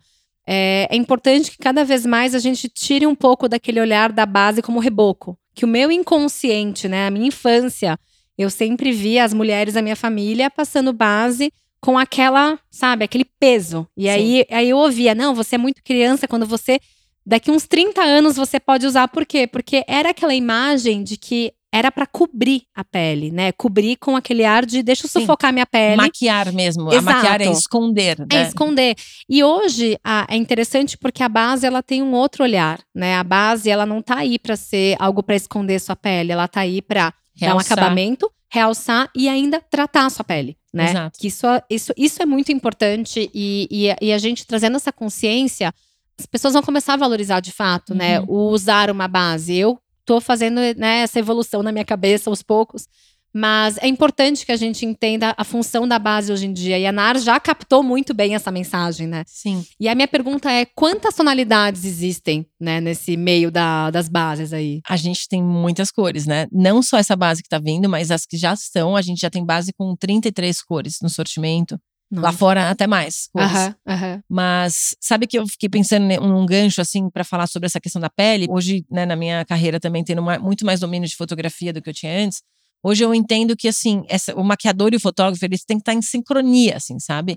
é, 0.50 0.88
é, 0.90 0.96
importante 0.96 1.50
que 1.50 1.58
cada 1.58 1.84
vez 1.84 2.06
mais 2.06 2.34
a 2.34 2.38
gente 2.38 2.70
tire 2.70 3.06
um 3.06 3.14
pouco 3.14 3.46
daquele 3.46 3.78
olhar 3.78 4.10
da 4.10 4.24
base 4.24 4.62
como 4.62 4.80
reboco. 4.80 5.38
Que 5.54 5.66
o 5.66 5.68
meu 5.68 5.92
inconsciente, 5.92 6.88
né, 6.88 7.06
a 7.06 7.10
minha 7.10 7.28
infância, 7.28 7.98
eu 8.38 8.48
sempre 8.48 8.90
vi 8.90 9.18
as 9.18 9.34
mulheres 9.34 9.74
da 9.74 9.82
minha 9.82 9.94
família 9.94 10.48
passando 10.48 10.90
base 10.90 11.52
com 11.82 11.98
aquela, 11.98 12.58
sabe, 12.70 13.04
aquele 13.04 13.26
peso. 13.38 13.86
E 13.94 14.08
aí, 14.08 14.46
aí 14.50 14.70
eu 14.70 14.78
ouvia, 14.78 15.14
não, 15.14 15.34
você 15.34 15.56
é 15.56 15.58
muito 15.58 15.82
criança 15.84 16.26
quando 16.26 16.46
você. 16.46 16.80
Daqui 17.26 17.50
uns 17.50 17.66
30 17.66 18.00
anos 18.00 18.36
você 18.36 18.58
pode 18.58 18.86
usar, 18.86 19.06
por 19.08 19.26
quê? 19.26 19.46
Porque 19.46 19.84
era 19.86 20.10
aquela 20.10 20.34
imagem 20.34 21.02
de 21.02 21.18
que 21.18 21.52
era 21.72 21.92
para 21.92 22.06
cobrir 22.06 22.62
a 22.74 22.82
pele, 22.82 23.30
né? 23.30 23.52
Cobrir 23.52 23.96
com 23.96 24.16
aquele 24.16 24.44
ar 24.44 24.64
de 24.64 24.82
deixa 24.82 25.06
eu 25.06 25.10
sufocar 25.10 25.50
Sim. 25.50 25.54
minha 25.54 25.66
pele. 25.66 25.96
Maquiar 25.96 26.52
mesmo. 26.52 26.90
Exato. 26.92 27.08
A 27.08 27.12
maquiar 27.12 27.40
é 27.42 27.50
esconder. 27.50 28.18
Né? 28.18 28.26
É 28.30 28.42
esconder. 28.42 28.96
E 29.28 29.44
hoje 29.44 29.98
a, 30.02 30.26
é 30.30 30.36
interessante 30.36 30.96
porque 30.96 31.22
a 31.22 31.28
base 31.28 31.66
ela 31.66 31.82
tem 31.82 32.02
um 32.02 32.12
outro 32.12 32.42
olhar, 32.42 32.80
né? 32.94 33.16
A 33.16 33.24
base 33.24 33.68
ela 33.68 33.84
não 33.84 34.00
tá 34.00 34.18
aí 34.18 34.38
para 34.38 34.56
ser 34.56 34.96
algo 34.98 35.22
para 35.22 35.36
esconder 35.36 35.78
sua 35.78 35.96
pele, 35.96 36.32
ela 36.32 36.48
tá 36.48 36.60
aí 36.60 36.80
para 36.80 37.12
dar 37.38 37.54
um 37.54 37.58
acabamento, 37.58 38.30
realçar 38.50 39.10
e 39.14 39.28
ainda 39.28 39.60
tratar 39.60 40.06
a 40.06 40.10
sua 40.10 40.24
pele. 40.24 40.56
Né? 40.72 40.90
Exato. 40.90 41.18
Que 41.18 41.26
isso, 41.28 41.46
isso, 41.70 41.92
isso 41.96 42.22
é 42.22 42.26
muito 42.26 42.50
importante 42.50 43.30
e, 43.34 43.68
e, 43.70 44.06
e 44.06 44.12
a 44.12 44.18
gente 44.18 44.46
trazendo 44.46 44.76
essa 44.76 44.92
consciência, 44.92 45.72
as 46.18 46.26
pessoas 46.26 46.54
vão 46.54 46.62
começar 46.62 46.94
a 46.94 46.96
valorizar 46.96 47.40
de 47.40 47.52
fato, 47.52 47.94
né? 47.94 48.20
uhum. 48.20 48.26
né? 48.26 48.32
O 48.32 48.48
usar 48.50 48.90
uma 48.90 49.06
base. 49.06 49.54
Eu 49.54 49.78
tô 50.08 50.22
fazendo 50.22 50.58
né, 50.78 51.00
essa 51.00 51.18
evolução 51.18 51.62
na 51.62 51.70
minha 51.70 51.84
cabeça 51.84 52.30
aos 52.30 52.42
poucos. 52.42 52.88
Mas 53.30 53.76
é 53.76 53.86
importante 53.86 54.46
que 54.46 54.50
a 54.50 54.56
gente 54.56 54.86
entenda 54.86 55.34
a 55.36 55.44
função 55.44 55.86
da 55.86 55.98
base 55.98 56.32
hoje 56.32 56.46
em 56.46 56.52
dia. 56.52 56.78
E 56.78 56.86
a 56.86 56.90
NAR 56.90 57.18
já 57.18 57.38
captou 57.38 57.82
muito 57.82 58.14
bem 58.14 58.34
essa 58.34 58.50
mensagem, 58.50 59.06
né? 59.06 59.22
Sim. 59.26 59.66
E 59.78 59.86
a 59.86 59.94
minha 59.94 60.08
pergunta 60.08 60.50
é: 60.50 60.64
quantas 60.64 61.14
tonalidades 61.14 61.84
existem, 61.84 62.46
né, 62.58 62.80
nesse 62.80 63.18
meio 63.18 63.50
da, 63.50 63.90
das 63.90 64.08
bases 64.08 64.54
aí? 64.54 64.80
A 64.88 64.96
gente 64.96 65.28
tem 65.28 65.42
muitas 65.42 65.90
cores, 65.90 66.26
né? 66.26 66.46
Não 66.50 66.82
só 66.82 66.96
essa 66.96 67.14
base 67.14 67.42
que 67.42 67.50
tá 67.50 67.58
vindo, 67.58 67.86
mas 67.86 68.10
as 68.10 68.24
que 68.24 68.38
já 68.38 68.54
estão. 68.54 68.96
A 68.96 69.02
gente 69.02 69.20
já 69.20 69.28
tem 69.28 69.44
base 69.44 69.74
com 69.74 69.94
33 69.94 70.62
cores 70.62 70.96
no 71.02 71.10
sortimento. 71.10 71.78
Lá 72.10 72.32
fora, 72.32 72.70
até 72.70 72.86
mais. 72.86 73.28
cores. 73.32 73.50
Aham, 73.50 73.74
aham. 73.86 74.22
Mas 74.28 74.94
sabe 75.00 75.26
que 75.26 75.38
eu 75.38 75.46
fiquei 75.46 75.68
pensando 75.68 76.06
num 76.20 76.46
gancho 76.46 76.80
assim 76.80 77.10
para 77.10 77.22
falar 77.24 77.46
sobre 77.46 77.66
essa 77.66 77.78
questão 77.80 78.00
da 78.00 78.08
pele. 78.08 78.46
Hoje, 78.48 78.84
né, 78.90 79.04
na 79.04 79.14
minha 79.14 79.44
carreira 79.44 79.78
também 79.78 80.02
tendo 80.02 80.22
ma- 80.22 80.38
muito 80.38 80.64
mais 80.64 80.80
domínio 80.80 81.08
de 81.08 81.14
fotografia 81.16 81.72
do 81.72 81.82
que 81.82 81.90
eu 81.90 81.94
tinha 81.94 82.24
antes. 82.24 82.40
Hoje 82.82 83.04
eu 83.04 83.14
entendo 83.14 83.56
que 83.56 83.68
assim, 83.68 84.04
essa- 84.08 84.34
o 84.34 84.42
maquiador 84.44 84.92
e 84.92 84.96
o 84.96 85.00
fotógrafo, 85.00 85.44
eles 85.44 85.64
têm 85.64 85.76
que 85.76 85.82
estar 85.82 85.94
em 85.94 86.00
sincronia, 86.02 86.76
assim, 86.76 86.98
sabe? 86.98 87.36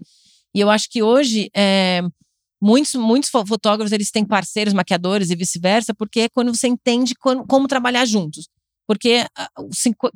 E 0.55 0.59
eu 0.59 0.69
acho 0.69 0.87
que 0.89 1.01
hoje 1.03 1.49
é, 1.55 2.01
muitos 2.61 2.93
muitos 2.95 3.29
fo- 3.29 3.45
fotógrafos 3.45 3.91
eles 3.91 4.09
têm 4.11 4.23
parceiros 4.23 4.73
maquiadores 4.73 5.29
e 5.31 5.35
vice-versa, 5.35 5.93
porque 5.93 6.21
é 6.21 6.29
quando 6.29 6.55
você 6.55 6.67
entende 6.67 7.13
como 7.15 7.67
trabalhar 7.67 8.05
juntos. 8.05 8.47
Porque 8.87 9.25
ah, 9.37 9.49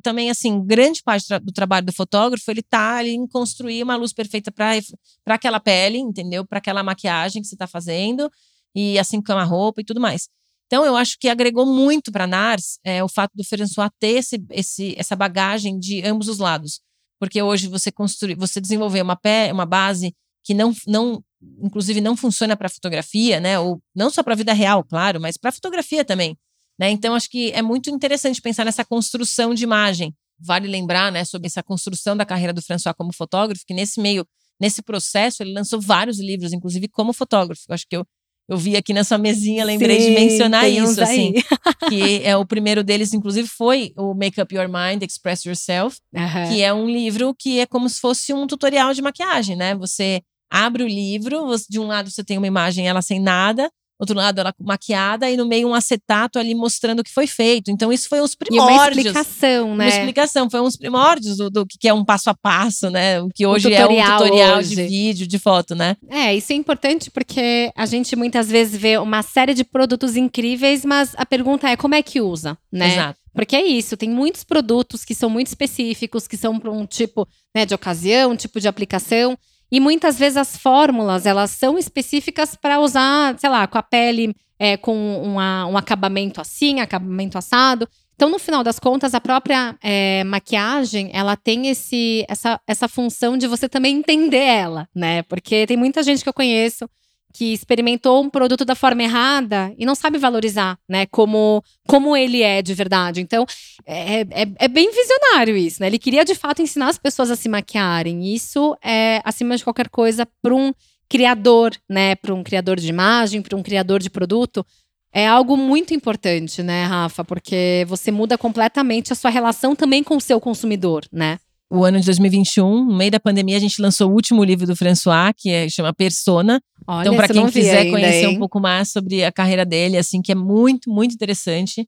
também 0.02 0.30
assim, 0.30 0.64
grande 0.64 1.02
parte 1.02 1.26
do 1.40 1.52
trabalho 1.52 1.86
do 1.86 1.92
fotógrafo, 1.92 2.50
ele 2.50 2.62
tá 2.62 2.96
ali 2.96 3.10
em 3.12 3.26
construir 3.26 3.82
uma 3.82 3.96
luz 3.96 4.12
perfeita 4.12 4.52
para 4.52 4.80
aquela 5.28 5.60
pele, 5.60 5.98
entendeu? 5.98 6.44
Para 6.44 6.58
aquela 6.58 6.82
maquiagem 6.82 7.40
que 7.40 7.48
você 7.48 7.54
está 7.54 7.66
fazendo 7.66 8.30
e 8.74 8.98
assim 8.98 9.22
como 9.22 9.38
a 9.38 9.44
roupa 9.44 9.80
e 9.80 9.84
tudo 9.84 10.00
mais. 10.00 10.28
Então 10.66 10.84
eu 10.84 10.96
acho 10.96 11.16
que 11.18 11.28
agregou 11.28 11.64
muito 11.64 12.10
para 12.10 12.26
Nars 12.26 12.78
é, 12.84 13.02
o 13.02 13.08
fato 13.08 13.32
do 13.34 13.44
François 13.44 13.88
ter 13.98 14.18
esse, 14.18 14.44
esse, 14.50 14.94
essa 14.98 15.14
bagagem 15.14 15.78
de 15.78 16.04
ambos 16.04 16.28
os 16.28 16.38
lados, 16.38 16.80
porque 17.20 17.40
hoje 17.40 17.68
você 17.68 17.92
construir, 17.92 18.34
você 18.34 18.60
desenvolver 18.60 19.00
uma 19.00 19.16
pé, 19.16 19.52
uma 19.52 19.64
base 19.64 20.12
que 20.44 20.54
não, 20.54 20.74
não 20.86 21.22
inclusive 21.62 22.00
não 22.00 22.16
funciona 22.16 22.56
para 22.56 22.68
fotografia, 22.68 23.40
né? 23.40 23.58
Ou 23.58 23.80
não 23.94 24.10
só 24.10 24.22
para 24.22 24.34
a 24.34 24.36
vida 24.36 24.52
real, 24.52 24.84
claro, 24.84 25.20
mas 25.20 25.36
para 25.36 25.52
fotografia 25.52 26.04
também. 26.04 26.36
Né? 26.78 26.90
Então, 26.90 27.14
acho 27.14 27.28
que 27.30 27.50
é 27.52 27.62
muito 27.62 27.88
interessante 27.90 28.40
pensar 28.42 28.64
nessa 28.64 28.84
construção 28.84 29.54
de 29.54 29.64
imagem. 29.64 30.14
Vale 30.38 30.68
lembrar 30.68 31.10
né, 31.10 31.24
sobre 31.24 31.46
essa 31.46 31.62
construção 31.62 32.16
da 32.16 32.24
carreira 32.26 32.52
do 32.52 32.60
François 32.62 32.94
como 32.94 33.12
fotógrafo, 33.12 33.64
que 33.66 33.72
nesse 33.72 34.00
meio, 34.00 34.26
nesse 34.60 34.82
processo, 34.82 35.42
ele 35.42 35.52
lançou 35.54 35.80
vários 35.80 36.18
livros, 36.20 36.52
inclusive 36.52 36.88
como 36.88 37.12
fotógrafo. 37.14 37.62
Eu 37.68 37.74
acho 37.74 37.86
que 37.88 37.96
eu, 37.96 38.04
eu 38.46 38.58
vi 38.58 38.76
aqui 38.76 38.92
nessa 38.92 39.16
mesinha, 39.16 39.64
lembrei 39.64 39.96
de 39.98 40.04
Sim, 40.04 40.14
mencionar 40.14 40.64
tem 40.64 40.82
uns 40.82 40.90
isso, 40.90 41.02
assim. 41.02 41.32
que 41.88 42.20
é 42.22 42.36
o 42.36 42.44
primeiro 42.44 42.84
deles, 42.84 43.14
inclusive, 43.14 43.48
foi 43.48 43.92
o 43.96 44.12
Make 44.14 44.38
Up 44.40 44.54
Your 44.54 44.68
Mind, 44.68 45.02
Express 45.02 45.44
Yourself, 45.46 45.98
Aham. 46.14 46.48
que 46.48 46.62
é 46.62 46.72
um 46.74 46.86
livro 46.86 47.34
que 47.34 47.58
é 47.60 47.66
como 47.66 47.88
se 47.88 47.98
fosse 47.98 48.34
um 48.34 48.46
tutorial 48.46 48.92
de 48.92 49.00
maquiagem, 49.00 49.56
né? 49.56 49.74
Você 49.76 50.20
abre 50.50 50.82
o 50.82 50.86
livro, 50.86 51.46
você- 51.46 51.66
de 51.68 51.80
um 51.80 51.86
lado 51.86 52.10
você 52.10 52.22
tem 52.22 52.36
uma 52.36 52.46
imagem 52.46 52.86
ela 52.86 53.00
sem 53.00 53.18
nada, 53.18 53.70
outro 53.98 54.14
lado 54.16 54.38
ela 54.40 54.54
maquiada 54.60 55.30
e 55.30 55.36
no 55.36 55.46
meio 55.46 55.68
um 55.68 55.74
acetato 55.74 56.38
ali 56.38 56.54
mostrando 56.54 57.00
o 57.00 57.04
que 57.04 57.12
foi 57.12 57.26
feito. 57.26 57.70
Então 57.70 57.92
isso 57.92 58.08
foi 58.08 58.20
os 58.20 58.32
E 58.32 58.54
uma 58.58 58.66
primórdios. 58.66 59.06
explicação, 59.06 59.68
né? 59.76 59.84
Uma 59.84 59.88
explicação, 59.88 60.50
foi 60.50 60.60
uns 60.60 60.76
primórdios 60.76 61.36
do, 61.36 61.50
do 61.50 61.66
que 61.66 61.88
é 61.88 61.94
um 61.94 62.04
passo 62.04 62.30
a 62.30 62.34
passo, 62.34 62.90
né? 62.90 63.20
O 63.20 63.28
que 63.34 63.46
hoje 63.46 63.72
é 63.72 63.78
um 63.84 63.88
tutorial 63.88 64.18
tutorial 64.22 64.58
hoje. 64.58 64.74
de 64.76 64.82
vídeo, 64.84 65.26
de 65.26 65.38
foto, 65.38 65.74
né? 65.74 65.96
É, 66.08 66.34
isso 66.34 66.52
é 66.52 66.56
importante 66.56 67.10
porque 67.10 67.70
a 67.76 67.86
gente 67.86 68.14
muitas 68.16 68.48
vezes 68.50 68.78
vê 68.80 68.98
uma 68.98 69.22
série 69.22 69.54
de 69.54 69.64
produtos 69.64 70.16
incríveis, 70.16 70.84
mas 70.84 71.14
a 71.16 71.24
pergunta 71.26 71.68
é 71.68 71.76
como 71.76 71.94
é 71.94 72.02
que 72.02 72.20
usa, 72.20 72.56
né? 72.72 72.92
Exato. 72.92 73.18
Porque 73.34 73.54
é 73.54 73.62
isso, 73.66 73.98
tem 73.98 74.08
muitos 74.08 74.44
produtos 74.44 75.04
que 75.04 75.14
são 75.14 75.28
muito 75.28 75.48
específicos, 75.48 76.26
que 76.26 76.38
são 76.38 76.58
para 76.58 76.70
um 76.70 76.86
tipo 76.86 77.28
né, 77.54 77.66
de 77.66 77.74
ocasião, 77.74 78.30
um 78.32 78.36
tipo 78.36 78.58
de 78.58 78.66
aplicação. 78.66 79.36
E 79.70 79.80
muitas 79.80 80.18
vezes 80.18 80.36
as 80.36 80.56
fórmulas, 80.56 81.26
elas 81.26 81.50
são 81.50 81.76
específicas 81.78 82.54
para 82.54 82.80
usar, 82.80 83.36
sei 83.38 83.50
lá, 83.50 83.66
com 83.66 83.78
a 83.78 83.82
pele 83.82 84.34
é, 84.58 84.76
com 84.76 85.20
uma- 85.22 85.66
um 85.66 85.76
acabamento 85.76 86.40
assim, 86.40 86.80
acabamento 86.80 87.36
assado. 87.36 87.86
Então, 88.14 88.30
no 88.30 88.38
final 88.38 88.64
das 88.64 88.78
contas, 88.78 89.12
a 89.12 89.20
própria 89.20 89.76
é, 89.82 90.24
maquiagem, 90.24 91.10
ela 91.12 91.36
tem 91.36 91.66
esse, 91.68 92.24
essa, 92.28 92.58
essa 92.66 92.88
função 92.88 93.36
de 93.36 93.46
você 93.46 93.68
também 93.68 93.96
entender 93.96 94.38
ela, 94.38 94.88
né? 94.94 95.22
Porque 95.24 95.66
tem 95.66 95.76
muita 95.76 96.02
gente 96.02 96.22
que 96.22 96.28
eu 96.28 96.32
conheço 96.32 96.88
que 97.36 97.52
experimentou 97.52 98.22
um 98.22 98.30
produto 98.30 98.64
da 98.64 98.74
forma 98.74 99.02
errada 99.02 99.70
e 99.76 99.84
não 99.84 99.94
sabe 99.94 100.16
valorizar, 100.16 100.78
né? 100.88 101.04
Como, 101.04 101.62
como 101.86 102.16
ele 102.16 102.40
é 102.40 102.62
de 102.62 102.72
verdade. 102.72 103.20
Então, 103.20 103.44
é, 103.84 104.22
é, 104.22 104.48
é 104.58 104.68
bem 104.68 104.90
visionário 104.90 105.54
isso, 105.54 105.82
né? 105.82 105.88
Ele 105.88 105.98
queria 105.98 106.24
de 106.24 106.34
fato 106.34 106.62
ensinar 106.62 106.88
as 106.88 106.96
pessoas 106.96 107.30
a 107.30 107.36
se 107.36 107.46
maquiarem. 107.46 108.34
Isso 108.34 108.74
é, 108.82 109.20
acima 109.22 109.54
de 109.54 109.62
qualquer 109.62 109.90
coisa, 109.90 110.26
para 110.40 110.54
um 110.54 110.72
criador, 111.10 111.76
né? 111.86 112.14
Para 112.14 112.32
um 112.32 112.42
criador 112.42 112.80
de 112.80 112.88
imagem, 112.88 113.42
para 113.42 113.54
um 113.54 113.62
criador 113.62 114.00
de 114.00 114.08
produto. 114.08 114.64
É 115.12 115.26
algo 115.26 115.58
muito 115.58 115.92
importante, 115.92 116.62
né, 116.62 116.86
Rafa? 116.86 117.22
Porque 117.22 117.84
você 117.86 118.10
muda 118.10 118.38
completamente 118.38 119.12
a 119.12 119.16
sua 119.16 119.30
relação 119.30 119.76
também 119.76 120.02
com 120.02 120.16
o 120.16 120.20
seu 120.22 120.40
consumidor, 120.40 121.04
né? 121.12 121.38
O 121.70 121.84
ano 121.84 121.98
de 121.98 122.06
2021, 122.06 122.84
no 122.84 122.96
meio 122.96 123.10
da 123.10 123.18
pandemia, 123.18 123.56
a 123.56 123.60
gente 123.60 123.82
lançou 123.82 124.08
o 124.10 124.14
último 124.14 124.44
livro 124.44 124.66
do 124.66 124.76
François, 124.76 125.32
que 125.36 125.50
é, 125.50 125.68
chama 125.68 125.92
Persona. 125.92 126.60
Olha, 126.86 127.02
Então, 127.08 127.16
para 127.16 127.26
quem 127.28 127.46
quiser 127.48 127.78
ainda, 127.78 127.90
conhecer 127.90 128.26
hein? 128.26 128.36
um 128.36 128.38
pouco 128.38 128.60
mais 128.60 128.92
sobre 128.92 129.24
a 129.24 129.32
carreira 129.32 129.64
dele, 129.64 129.96
assim, 129.96 130.22
que 130.22 130.30
é 130.30 130.34
muito, 130.34 130.88
muito 130.88 131.12
interessante. 131.14 131.86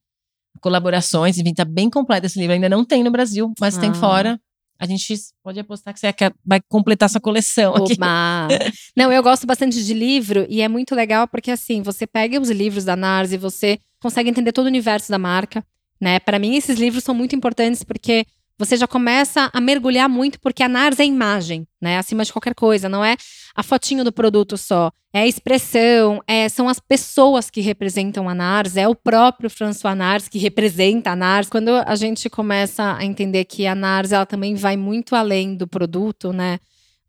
Colaborações, 0.60 1.38
enfim, 1.38 1.54
tá 1.54 1.64
bem 1.64 1.88
completo 1.88 2.26
esse 2.26 2.38
livro. 2.38 2.54
Ainda 2.54 2.68
não 2.68 2.84
tem 2.84 3.04
no 3.04 3.10
Brasil, 3.10 3.52
mas 3.60 3.76
tem 3.78 3.90
Ah. 3.90 3.94
fora. 3.94 4.40
A 4.80 4.86
gente 4.86 5.14
pode 5.42 5.58
apostar 5.58 5.92
que 5.94 6.00
você 6.00 6.12
quer- 6.12 6.32
vai 6.44 6.60
completar 6.68 7.06
essa 7.08 7.20
coleção 7.20 7.74
aqui. 7.74 7.94
Oba! 7.94 8.48
Não, 8.96 9.12
eu 9.12 9.22
gosto 9.22 9.44
bastante 9.46 9.84
de 9.84 9.92
livro 9.94 10.46
e 10.48 10.60
é 10.60 10.68
muito 10.68 10.94
legal 10.94 11.26
porque 11.26 11.50
assim, 11.50 11.82
você 11.82 12.06
pega 12.06 12.40
os 12.40 12.48
livros 12.50 12.84
da 12.84 12.94
Nars 12.94 13.32
e 13.32 13.36
você 13.36 13.78
consegue 14.00 14.30
entender 14.30 14.52
todo 14.52 14.66
o 14.66 14.68
universo 14.68 15.10
da 15.10 15.18
marca, 15.18 15.64
né? 16.00 16.20
Para 16.20 16.38
mim 16.38 16.54
esses 16.56 16.78
livros 16.78 17.02
são 17.02 17.12
muito 17.12 17.34
importantes 17.34 17.82
porque 17.82 18.24
você 18.58 18.76
já 18.76 18.88
começa 18.88 19.48
a 19.52 19.60
mergulhar 19.60 20.08
muito 20.08 20.40
porque 20.40 20.62
a 20.62 20.68
Nars 20.68 20.98
é 20.98 21.04
imagem, 21.04 21.66
né? 21.80 21.96
Acima 21.96 22.24
de 22.24 22.32
qualquer 22.32 22.54
coisa, 22.54 22.88
não 22.88 23.04
é 23.04 23.16
a 23.54 23.62
fotinho 23.62 24.02
do 24.02 24.12
produto 24.12 24.56
só, 24.56 24.90
é 25.12 25.20
a 25.20 25.26
expressão, 25.26 26.20
é, 26.26 26.48
são 26.48 26.68
as 26.68 26.80
pessoas 26.80 27.50
que 27.50 27.60
representam 27.60 28.28
a 28.28 28.34
Nars, 28.34 28.76
é 28.76 28.88
o 28.88 28.94
próprio 28.94 29.48
François 29.48 29.96
Nars 29.96 30.28
que 30.28 30.38
representa 30.38 31.12
a 31.12 31.16
Nars. 31.16 31.48
Quando 31.48 31.68
a 31.68 31.94
gente 31.94 32.28
começa 32.28 32.96
a 32.96 33.04
entender 33.04 33.44
que 33.44 33.66
a 33.66 33.74
Nars 33.74 34.10
ela 34.10 34.26
também 34.26 34.56
vai 34.56 34.76
muito 34.76 35.14
além 35.14 35.54
do 35.54 35.68
produto, 35.68 36.32
né? 36.32 36.58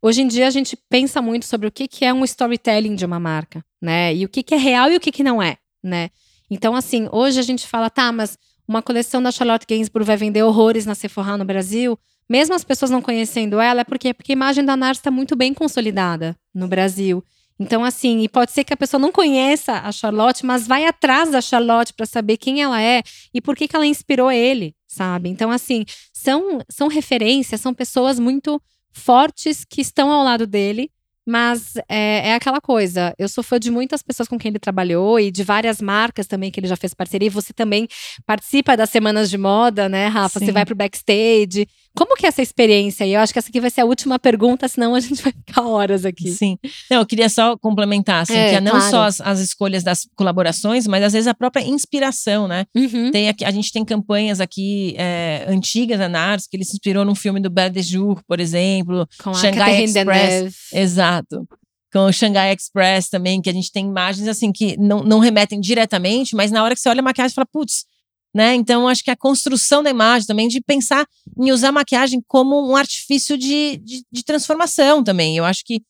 Hoje 0.00 0.22
em 0.22 0.28
dia 0.28 0.46
a 0.46 0.50
gente 0.50 0.78
pensa 0.88 1.20
muito 1.20 1.44
sobre 1.46 1.66
o 1.66 1.72
que, 1.72 1.88
que 1.88 2.04
é 2.04 2.12
um 2.12 2.24
storytelling 2.24 2.94
de 2.94 3.04
uma 3.04 3.20
marca, 3.20 3.62
né? 3.82 4.14
E 4.14 4.24
o 4.24 4.28
que, 4.28 4.42
que 4.42 4.54
é 4.54 4.58
real 4.58 4.90
e 4.90 4.96
o 4.96 5.00
que, 5.00 5.10
que 5.10 5.24
não 5.24 5.42
é, 5.42 5.56
né? 5.82 6.10
Então, 6.50 6.74
assim, 6.74 7.08
hoje 7.12 7.38
a 7.38 7.42
gente 7.42 7.66
fala, 7.66 7.88
tá, 7.88 8.10
mas 8.10 8.36
uma 8.70 8.80
coleção 8.80 9.20
da 9.20 9.32
Charlotte 9.32 9.66
Gainsbourg 9.68 10.06
vai 10.06 10.16
vender 10.16 10.44
horrores 10.44 10.86
na 10.86 10.94
Sephora 10.94 11.36
no 11.36 11.44
Brasil, 11.44 11.98
mesmo 12.28 12.54
as 12.54 12.62
pessoas 12.62 12.88
não 12.88 13.02
conhecendo 13.02 13.58
ela, 13.58 13.80
é 13.80 13.84
porque, 13.84 14.14
porque 14.14 14.30
a 14.30 14.34
imagem 14.34 14.64
da 14.64 14.76
Nars 14.76 14.98
está 14.98 15.10
muito 15.10 15.34
bem 15.34 15.52
consolidada 15.52 16.36
no 16.54 16.68
Brasil. 16.68 17.24
Então, 17.58 17.84
assim, 17.84 18.20
e 18.20 18.28
pode 18.28 18.52
ser 18.52 18.62
que 18.62 18.72
a 18.72 18.76
pessoa 18.76 19.00
não 19.00 19.10
conheça 19.10 19.72
a 19.72 19.90
Charlotte, 19.90 20.46
mas 20.46 20.68
vai 20.68 20.86
atrás 20.86 21.32
da 21.32 21.40
Charlotte 21.40 21.92
para 21.92 22.06
saber 22.06 22.36
quem 22.36 22.62
ela 22.62 22.80
é 22.80 23.02
e 23.34 23.40
por 23.40 23.56
que, 23.56 23.66
que 23.66 23.74
ela 23.74 23.84
inspirou 23.84 24.30
ele, 24.30 24.72
sabe? 24.86 25.28
Então, 25.28 25.50
assim, 25.50 25.84
são, 26.12 26.60
são 26.70 26.86
referências, 26.86 27.60
são 27.60 27.74
pessoas 27.74 28.20
muito 28.20 28.62
fortes 28.92 29.64
que 29.64 29.80
estão 29.80 30.12
ao 30.12 30.22
lado 30.22 30.46
dele, 30.46 30.92
mas 31.26 31.76
é, 31.88 32.30
é 32.30 32.34
aquela 32.34 32.60
coisa. 32.60 33.14
Eu 33.18 33.28
sou 33.28 33.44
fã 33.44 33.58
de 33.58 33.70
muitas 33.70 34.02
pessoas 34.02 34.28
com 34.28 34.38
quem 34.38 34.50
ele 34.50 34.58
trabalhou 34.58 35.20
e 35.20 35.30
de 35.30 35.44
várias 35.44 35.80
marcas 35.80 36.26
também 36.26 36.50
que 36.50 36.58
ele 36.58 36.66
já 36.66 36.76
fez 36.76 36.94
parceria. 36.94 37.26
E 37.26 37.30
você 37.30 37.52
também 37.52 37.86
participa 38.26 38.76
das 38.76 38.90
semanas 38.90 39.30
de 39.30 39.38
moda, 39.38 39.88
né, 39.88 40.08
Rafa? 40.08 40.38
Sim. 40.38 40.46
Você 40.46 40.52
vai 40.52 40.64
pro 40.64 40.74
backstage. 40.74 41.66
Como 41.96 42.14
que 42.16 42.24
é 42.24 42.28
essa 42.28 42.40
experiência? 42.40 43.04
E 43.04 43.14
eu 43.14 43.20
acho 43.20 43.32
que 43.32 43.38
essa 43.38 43.48
aqui 43.48 43.60
vai 43.60 43.70
ser 43.70 43.80
a 43.80 43.84
última 43.84 44.18
pergunta, 44.18 44.68
senão 44.68 44.94
a 44.94 45.00
gente 45.00 45.20
vai 45.22 45.32
ficar 45.32 45.62
horas 45.62 46.04
aqui. 46.04 46.30
Sim. 46.30 46.56
Não, 46.90 46.98
eu 46.98 47.06
queria 47.06 47.28
só 47.28 47.56
complementar, 47.56 48.22
assim, 48.22 48.34
É, 48.34 48.50
que 48.50 48.56
é 48.56 48.60
não 48.60 48.72
claro. 48.72 48.90
só 48.90 49.02
as, 49.02 49.20
as 49.20 49.40
escolhas 49.40 49.82
das 49.82 50.06
colaborações, 50.14 50.86
mas 50.86 51.02
às 51.02 51.12
vezes 51.12 51.26
a 51.26 51.34
própria 51.34 51.62
inspiração, 51.62 52.46
né? 52.46 52.64
Uhum. 52.74 53.10
Tem 53.10 53.28
aqui, 53.28 53.44
a 53.44 53.50
gente 53.50 53.72
tem 53.72 53.84
campanhas 53.84 54.40
aqui 54.40 54.94
é, 54.96 55.44
antigas 55.48 55.98
da 55.98 56.08
Nars, 56.08 56.46
que 56.46 56.56
ele 56.56 56.64
se 56.64 56.72
inspirou 56.74 57.04
num 57.04 57.14
filme 57.14 57.40
do 57.40 57.50
Belle 57.50 57.70
de 57.74 57.82
Jour, 57.82 58.22
por 58.26 58.38
exemplo. 58.40 59.06
Com 59.22 59.30
a 59.30 59.34
Shanghai 59.34 59.86
Catherine 59.86 59.98
Express. 59.98 60.54
Exato. 60.72 61.48
Com 61.92 62.06
o 62.06 62.12
Shanghai 62.12 62.54
Express 62.54 63.08
também, 63.08 63.42
que 63.42 63.50
a 63.50 63.52
gente 63.52 63.72
tem 63.72 63.84
imagens 63.84 64.28
assim 64.28 64.52
que 64.52 64.76
não, 64.78 65.02
não 65.02 65.18
remetem 65.18 65.60
diretamente, 65.60 66.36
mas 66.36 66.52
na 66.52 66.62
hora 66.62 66.74
que 66.74 66.80
você 66.80 66.88
olha 66.88 67.00
a 67.00 67.02
maquiagem, 67.02 67.34
fala, 67.34 67.48
putz, 67.52 67.84
né? 68.34 68.54
Então, 68.54 68.86
acho 68.86 69.02
que 69.02 69.10
a 69.10 69.16
construção 69.16 69.82
da 69.82 69.90
imagem 69.90 70.26
também, 70.26 70.48
de 70.48 70.60
pensar 70.60 71.06
em 71.38 71.50
usar 71.50 71.68
a 71.68 71.72
maquiagem 71.72 72.22
como 72.26 72.68
um 72.68 72.76
artifício 72.76 73.36
de, 73.36 73.76
de, 73.78 74.04
de 74.10 74.24
transformação 74.24 75.02
também. 75.02 75.36
Eu 75.36 75.44
acho 75.44 75.64
que 75.64 75.82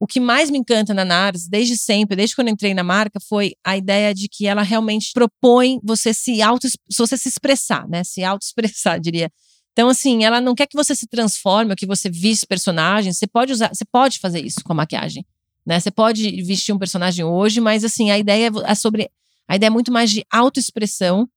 o 0.00 0.06
que 0.06 0.18
mais 0.18 0.50
me 0.50 0.58
encanta 0.58 0.92
na 0.92 1.04
Nars, 1.04 1.46
desde 1.46 1.76
sempre, 1.76 2.16
desde 2.16 2.34
quando 2.34 2.48
entrei 2.48 2.74
na 2.74 2.82
marca, 2.82 3.20
foi 3.20 3.54
a 3.62 3.76
ideia 3.76 4.12
de 4.12 4.28
que 4.28 4.46
ela 4.46 4.62
realmente 4.62 5.12
propõe 5.12 5.78
você 5.80 6.12
se 6.12 6.42
auto, 6.42 6.66
você 6.90 7.16
se 7.16 7.28
expressar, 7.28 7.86
né? 7.88 8.02
Se 8.02 8.24
auto-expressar, 8.24 8.98
diria. 9.00 9.30
Então, 9.72 9.88
assim, 9.88 10.24
ela 10.24 10.40
não 10.40 10.54
quer 10.54 10.66
que 10.66 10.76
você 10.76 10.94
se 10.94 11.06
transforme 11.06 11.70
ou 11.70 11.76
que 11.76 11.86
você 11.86 12.10
visse 12.10 12.46
personagens. 12.46 13.16
Você 13.16 13.26
pode 13.26 13.52
usar, 13.52 13.68
você 13.72 13.84
pode 13.84 14.18
fazer 14.18 14.44
isso 14.44 14.64
com 14.64 14.72
a 14.72 14.76
maquiagem. 14.76 15.24
Né? 15.64 15.78
Você 15.78 15.90
pode 15.90 16.42
vestir 16.42 16.74
um 16.74 16.78
personagem 16.78 17.24
hoje, 17.24 17.60
mas 17.60 17.84
assim, 17.84 18.10
a 18.10 18.18
ideia 18.18 18.50
é 18.64 18.74
sobre. 18.74 19.08
A 19.46 19.56
ideia 19.56 19.68
é 19.68 19.70
muito 19.70 19.92
mais 19.92 20.10
de 20.10 20.24
autoexpressão 20.30 21.28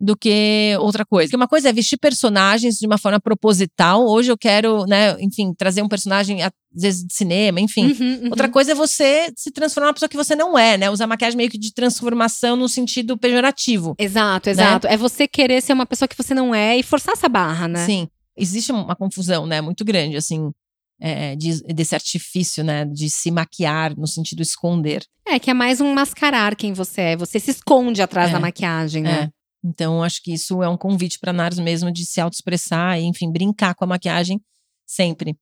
do 0.00 0.16
que 0.16 0.76
outra 0.80 1.04
coisa. 1.06 1.26
Porque 1.28 1.36
uma 1.36 1.48
coisa 1.48 1.68
é 1.70 1.72
vestir 1.72 1.96
personagens 1.98 2.76
de 2.76 2.86
uma 2.86 2.98
forma 2.98 3.18
proposital. 3.18 4.06
Hoje 4.06 4.30
eu 4.30 4.36
quero, 4.36 4.84
né, 4.86 5.16
enfim, 5.20 5.54
trazer 5.56 5.80
um 5.82 5.88
personagem 5.88 6.42
às 6.42 6.50
vezes 6.74 7.02
de 7.04 7.14
cinema, 7.14 7.60
enfim. 7.60 7.86
Uhum, 7.86 8.20
uhum. 8.24 8.28
Outra 8.30 8.48
coisa 8.48 8.72
é 8.72 8.74
você 8.74 9.32
se 9.36 9.50
transformar 9.50 9.86
numa 9.86 9.94
pessoa 9.94 10.08
que 10.08 10.16
você 10.16 10.36
não 10.36 10.58
é, 10.58 10.76
né? 10.76 10.90
Usar 10.90 11.06
maquiagem 11.06 11.36
meio 11.36 11.48
que 11.50 11.58
de 11.58 11.72
transformação 11.72 12.56
no 12.56 12.68
sentido 12.68 13.16
pejorativo. 13.16 13.94
Exato, 13.98 14.50
exato. 14.50 14.86
É 14.86 14.96
você 14.96 15.26
querer 15.26 15.62
ser 15.62 15.72
uma 15.72 15.86
pessoa 15.86 16.06
que 16.08 16.16
você 16.16 16.34
não 16.34 16.54
é 16.54 16.76
e 16.76 16.82
forçar 16.82 17.14
essa 17.14 17.28
barra, 17.28 17.66
né? 17.66 17.86
Sim. 17.86 18.06
Existe 18.36 18.70
uma 18.72 18.94
confusão, 18.94 19.46
né? 19.46 19.60
Muito 19.62 19.84
grande, 19.84 20.16
assim. 20.16 20.50
é, 20.98 21.36
de- 21.36 21.62
desse 21.74 21.94
artifício, 21.94 22.64
né? 22.64 22.86
De 22.86 23.10
se 23.10 23.30
maquiar 23.30 23.94
no 23.98 24.06
sentido 24.06 24.40
esconder. 24.40 25.02
É, 25.28 25.38
que 25.38 25.50
é 25.50 25.54
mais 25.54 25.78
um 25.78 25.92
mascarar 25.92 26.56
quem 26.56 26.72
você 26.72 27.00
é. 27.02 27.16
Você 27.18 27.38
se 27.38 27.50
esconde 27.50 28.00
atrás 28.00 28.30
É, 28.30 28.32
da 28.32 28.40
maquiagem, 28.40 29.02
né? 29.02 29.28
Então, 29.66 30.00
acho 30.00 30.22
que 30.22 30.32
isso 30.32 30.62
é 30.62 30.68
um 30.68 30.76
convite 30.76 31.18
para 31.18 31.32
Nars 31.32 31.58
mesmo 31.58 31.90
de 31.90 32.06
se 32.06 32.20
autoexpressar 32.20 33.00
e, 33.00 33.04
enfim, 33.04 33.32
brincar 33.32 33.74
com 33.74 33.82
a 33.84 33.88
maquiagem 33.88 34.40
sempre. 34.86 35.36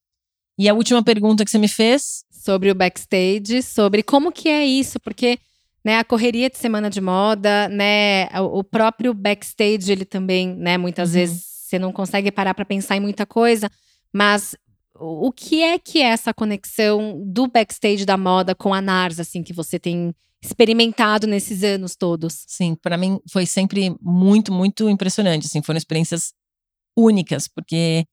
E 0.59 0.67
a 0.67 0.73
última 0.73 1.03
pergunta 1.03 1.45
que 1.45 1.51
você 1.51 1.59
me 1.59 1.69
fez? 1.69 2.25
Sobre 2.31 2.71
o 2.71 2.75
backstage, 2.75 3.63
sobre 3.63 4.03
como 4.03 4.33
que 4.33 4.49
é 4.49 4.65
isso, 4.65 4.99
porque 5.01 5.39
né, 5.85 5.99
a 5.99 6.05
correria 6.05 6.49
de 6.49 6.57
semana 6.57 6.89
de 6.89 7.01
moda, 7.01 7.69
né, 7.69 8.29
o 8.41 8.65
próprio 8.65 9.13
backstage, 9.13 9.93
ele 9.93 10.07
também, 10.07 10.57
né, 10.57 10.79
muitas 10.79 11.11
Uhum. 11.11 11.15
vezes 11.17 11.45
você 11.45 11.79
não 11.79 11.93
consegue 11.93 12.31
parar 12.31 12.55
para 12.55 12.65
pensar 12.65 12.97
em 12.97 13.01
muita 13.01 13.27
coisa, 13.27 13.71
mas 14.13 14.57
o 14.99 15.31
que 15.33 15.63
é 15.63 15.79
que 15.79 16.01
é 16.01 16.07
essa 16.07 16.33
conexão 16.33 17.21
do 17.27 17.47
backstage 17.47 18.07
da 18.07 18.17
moda 18.17 18.55
com 18.55 18.73
a 18.73 18.81
Nars, 18.81 19.21
assim, 19.21 19.43
que 19.43 19.53
você 19.53 19.79
tem 19.79 20.15
experimentado 20.45 21.27
nesses 21.27 21.63
anos 21.63 21.97
todos? 21.97 22.45
Sim, 22.47 22.75
para 22.75 22.97
mim 22.97 23.19
foi 23.31 23.47
sempre 23.47 23.97
muito, 24.01 24.53
muito 24.53 24.89
impressionante. 24.89 25.47
Assim, 25.47 25.63
foram 25.63 25.79
experiências 25.79 26.33
únicas, 26.97 27.49
porque, 27.49 28.05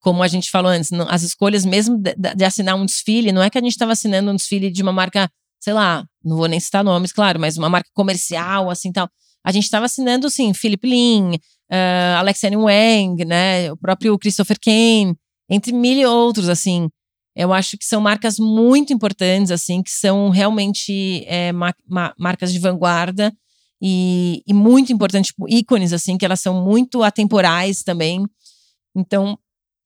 como 0.00 0.22
a 0.22 0.28
gente 0.28 0.50
falou 0.50 0.70
antes, 0.70 0.92
as 1.08 1.22
escolhas 1.22 1.64
mesmo 1.64 1.98
de, 1.98 2.14
de 2.14 2.44
assinar 2.44 2.76
um 2.76 2.86
desfile, 2.86 3.32
não 3.32 3.42
é 3.42 3.50
que 3.50 3.58
a 3.58 3.60
gente 3.60 3.72
estava 3.72 3.92
assinando 3.92 4.30
um 4.30 4.36
desfile 4.36 4.70
de 4.70 4.82
uma 4.82 4.92
marca, 4.92 5.28
sei 5.60 5.72
lá, 5.72 6.04
não 6.24 6.36
vou 6.36 6.46
nem 6.46 6.60
citar 6.60 6.84
nomes, 6.84 7.12
claro, 7.12 7.40
mas 7.40 7.56
uma 7.56 7.68
marca 7.68 7.90
comercial, 7.92 8.70
assim 8.70 8.92
tal. 8.92 9.08
A 9.44 9.52
gente 9.52 9.64
estava 9.64 9.86
assinando, 9.86 10.30
sim, 10.30 10.52
Philip 10.54 10.88
Lin, 10.88 11.34
uh, 11.34 12.18
Alexander 12.18 12.58
Wang, 12.58 13.24
né, 13.24 13.70
o 13.72 13.76
próprio 13.76 14.18
Christopher 14.18 14.58
Kane, 14.60 15.16
entre 15.48 15.72
mil 15.72 15.98
e 15.98 16.06
outros, 16.06 16.48
assim. 16.48 16.88
Eu 17.36 17.52
acho 17.52 17.76
que 17.76 17.84
são 17.84 18.00
marcas 18.00 18.38
muito 18.38 18.92
importantes, 18.92 19.50
assim, 19.50 19.82
que 19.82 19.90
são 19.90 20.30
realmente 20.30 21.22
é, 21.26 21.52
ma- 21.52 21.74
ma- 21.86 22.14
marcas 22.18 22.50
de 22.52 22.58
vanguarda 22.58 23.32
e, 23.80 24.42
e 24.46 24.54
muito 24.54 24.92
importantes, 24.92 25.28
tipo, 25.28 25.46
ícones, 25.48 25.92
assim, 25.92 26.16
que 26.16 26.24
elas 26.24 26.40
são 26.40 26.64
muito 26.64 27.02
atemporais 27.02 27.82
também. 27.82 28.24
Então, 28.96 29.38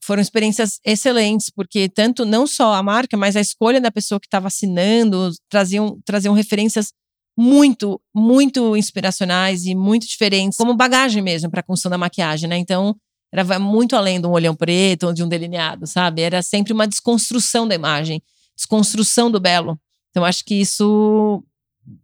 foram 0.02 0.22
experiências 0.22 0.78
excelentes, 0.84 1.50
porque 1.50 1.88
tanto 1.88 2.24
não 2.24 2.46
só 2.46 2.72
a 2.74 2.82
marca, 2.82 3.16
mas 3.16 3.34
a 3.36 3.40
escolha 3.40 3.80
da 3.80 3.90
pessoa 3.90 4.20
que 4.20 4.26
estava 4.26 4.46
assinando 4.46 5.30
traziam, 5.48 5.98
traziam 6.04 6.32
referências 6.32 6.92
muito, 7.36 8.00
muito 8.14 8.76
inspiracionais 8.76 9.64
e 9.64 9.74
muito 9.74 10.06
diferentes, 10.06 10.56
como 10.56 10.74
bagagem 10.76 11.22
mesmo 11.22 11.50
para 11.50 11.60
a 11.60 11.64
construção 11.64 11.90
da 11.90 11.98
maquiagem, 11.98 12.48
né? 12.48 12.56
Então, 12.58 12.94
era 13.32 13.58
muito 13.58 13.94
além 13.94 14.20
de 14.20 14.26
um 14.26 14.32
olhão 14.32 14.54
preto 14.54 15.06
ou 15.06 15.12
de 15.12 15.22
um 15.22 15.28
delineado, 15.28 15.86
sabe? 15.86 16.22
Era 16.22 16.42
sempre 16.42 16.72
uma 16.72 16.86
desconstrução 16.86 17.66
da 17.66 17.74
imagem, 17.74 18.22
desconstrução 18.56 19.30
do 19.30 19.38
belo. 19.38 19.78
Então, 20.10 20.24
acho 20.24 20.44
que 20.44 20.54
isso 20.54 21.42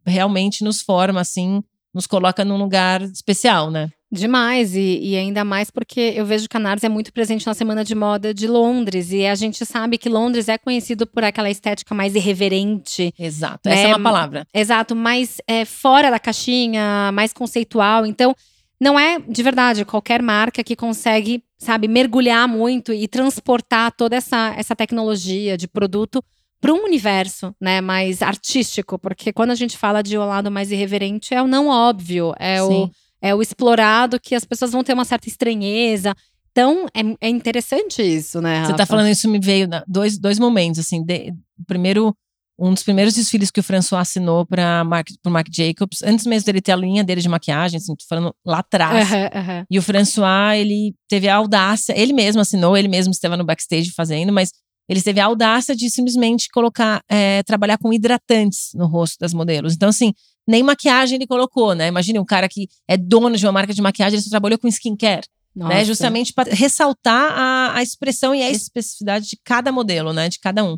realmente 0.05 0.63
nos 0.63 0.81
forma, 0.81 1.21
assim, 1.21 1.63
nos 1.93 2.07
coloca 2.07 2.45
num 2.45 2.57
lugar 2.57 3.03
especial, 3.03 3.71
né? 3.71 3.91
Demais, 4.11 4.77
e, 4.77 5.01
e 5.03 5.17
ainda 5.17 5.45
mais 5.45 5.69
porque 5.69 6.13
eu 6.15 6.25
vejo 6.25 6.49
que 6.49 6.57
a 6.57 6.61
Nars 6.61 6.85
é 6.85 6.89
muito 6.89 7.13
presente 7.13 7.45
na 7.45 7.55
Semana 7.55 7.85
de 7.85 7.93
Moda 7.93 8.33
de 8.33 8.47
Londres, 8.47 9.11
e 9.11 9.27
a 9.27 9.35
gente 9.35 9.67
sabe 9.67 9.99
que 9.99 10.09
Londres 10.09 10.49
é 10.49 10.57
conhecido 10.57 11.09
por 11.09 11.25
aquela 11.25 11.51
estética 11.51 11.93
mais 11.93 12.15
irreverente, 12.15 13.13
Exato. 13.19 13.69
Né? 13.69 13.75
Essa 13.75 13.89
é 13.89 13.89
uma 13.89 14.01
palavra. 14.01 14.47
exato, 14.55 14.95
mais 14.95 15.39
é, 15.49 15.65
fora 15.65 16.09
da 16.09 16.21
caixinha, 16.21 17.11
mais 17.13 17.33
conceitual. 17.33 18.07
Então, 18.07 18.35
não 18.81 18.99
é 18.99 19.19
de 19.21 19.43
verdade 19.43 19.85
qualquer 19.85 20.23
marca 20.23 20.63
que 20.63 20.77
consegue, 20.77 21.43
sabe, 21.59 21.89
mergulhar 21.89 22.47
muito 22.49 22.93
e 22.93 23.09
transportar 23.09 23.93
toda 23.93 24.17
essa, 24.17 24.55
essa 24.57 24.77
tecnologia 24.77 25.57
de 25.57 25.67
produto 25.69 26.23
para 26.61 26.73
um 26.73 26.85
universo, 26.85 27.55
né, 27.61 27.81
mais 27.81 28.23
artístico, 28.23 28.99
porque 28.99 29.33
quando 29.33 29.51
a 29.51 29.55
gente 29.55 29.77
fala 29.77 30.03
de 30.03 30.17
um 30.19 30.25
lado 30.25 30.51
mais 30.51 30.73
irreverente 30.73 31.35
é 31.35 31.43
o 31.43 31.47
não 31.47 31.69
óbvio, 31.69 32.33
é 32.39 32.63
o 32.63 32.91
é 33.23 33.35
o 33.35 33.41
explorado 33.41 34.21
que 34.21 34.35
as 34.35 34.45
pessoas 34.45 34.73
vão 34.73 34.85
ter 34.85 34.93
uma 34.93 35.05
certa 35.05 35.27
estranheza. 35.27 36.15
Então, 36.53 36.87
é, 36.95 37.27
é 37.27 37.29
interessante 37.31 38.03
isso, 38.03 38.41
né? 38.43 38.61
Você 38.65 38.73
tá 38.73 38.83
Rafa? 38.83 38.87
falando 38.87 39.09
isso 39.09 39.29
me 39.29 39.39
veio 39.41 39.67
na- 39.67 39.83
dois, 39.89 40.19
dois 40.19 40.39
momentos, 40.39 40.79
assim. 40.81 41.03
de- 41.03 41.33
o 41.59 41.65
primeiro, 41.67 42.15
um 42.59 42.73
dos 42.73 42.83
primeiros 42.83 43.15
desfiles 43.15 43.51
que 43.51 43.61
o 43.61 43.63
François 43.63 44.01
assinou 44.01 44.47
para 44.47 44.85
pro 45.23 45.33
Marc 45.33 45.49
Jacobs, 45.53 46.03
antes 46.03 46.27
mesmo 46.27 46.47
dele 46.47 46.61
ter 46.61 46.73
a 46.73 46.77
linha 46.77 47.05
dele 47.05 47.21
de 47.21 47.29
maquiagem, 47.29 47.77
assim, 47.77 47.95
tô 47.95 48.05
falando 48.09 48.35
lá 48.45 48.61
atrás. 48.61 49.11
Aham, 49.11 49.31
aham. 49.35 49.67
E 49.71 49.79
o 49.79 49.83
François, 49.83 50.59
ele 50.59 50.95
teve 51.09 51.29
a 51.29 51.37
audácia, 51.37 51.93
ele 51.99 52.13
mesmo 52.13 52.41
assinou, 52.41 52.77
ele 52.77 52.89
mesmo 52.89 53.11
estava 53.11 53.37
no 53.37 53.45
backstage 53.45 53.91
fazendo, 53.93 54.33
mas 54.33 54.51
ele 54.89 55.03
teve 55.03 55.21
a 55.21 55.27
audácia 55.27 55.75
de 55.75 55.91
simplesmente 55.91 56.49
colocar, 56.49 57.03
é, 57.09 57.43
trabalhar 57.43 57.77
com 57.79 57.93
hidratantes 57.93 58.71
no 58.75 58.87
rosto 58.87 59.19
das 59.21 59.35
modelos. 59.35 59.75
Então, 59.75 59.89
assim, 59.89 60.13
nem 60.47 60.63
maquiagem 60.63 61.17
ele 61.17 61.27
colocou, 61.27 61.75
né? 61.75 61.89
Imagine 61.89 62.19
um 62.19 62.25
cara 62.25 62.49
que 62.49 62.69
é 62.89 62.97
dono 62.97 63.37
de 63.37 63.45
uma 63.45 63.53
marca 63.53 63.75
de 63.75 63.83
maquiagem, 63.83 64.17
ele 64.17 64.23
só 64.23 64.31
trabalhou 64.31 64.59
com 64.59 64.69
skincare 64.69 65.27
né? 65.57 65.85
Justamente 65.85 66.35
para 66.35 66.53
ressaltar 66.53 67.33
a, 67.33 67.79
a 67.79 67.83
expressão 67.83 68.35
e 68.35 68.43
a 68.43 68.51
especificidade 68.51 69.27
de 69.27 69.39
cada 69.43 69.73
modelo, 69.73 70.13
né? 70.13 70.29
De 70.29 70.39
cada 70.39 70.63
um. 70.63 70.77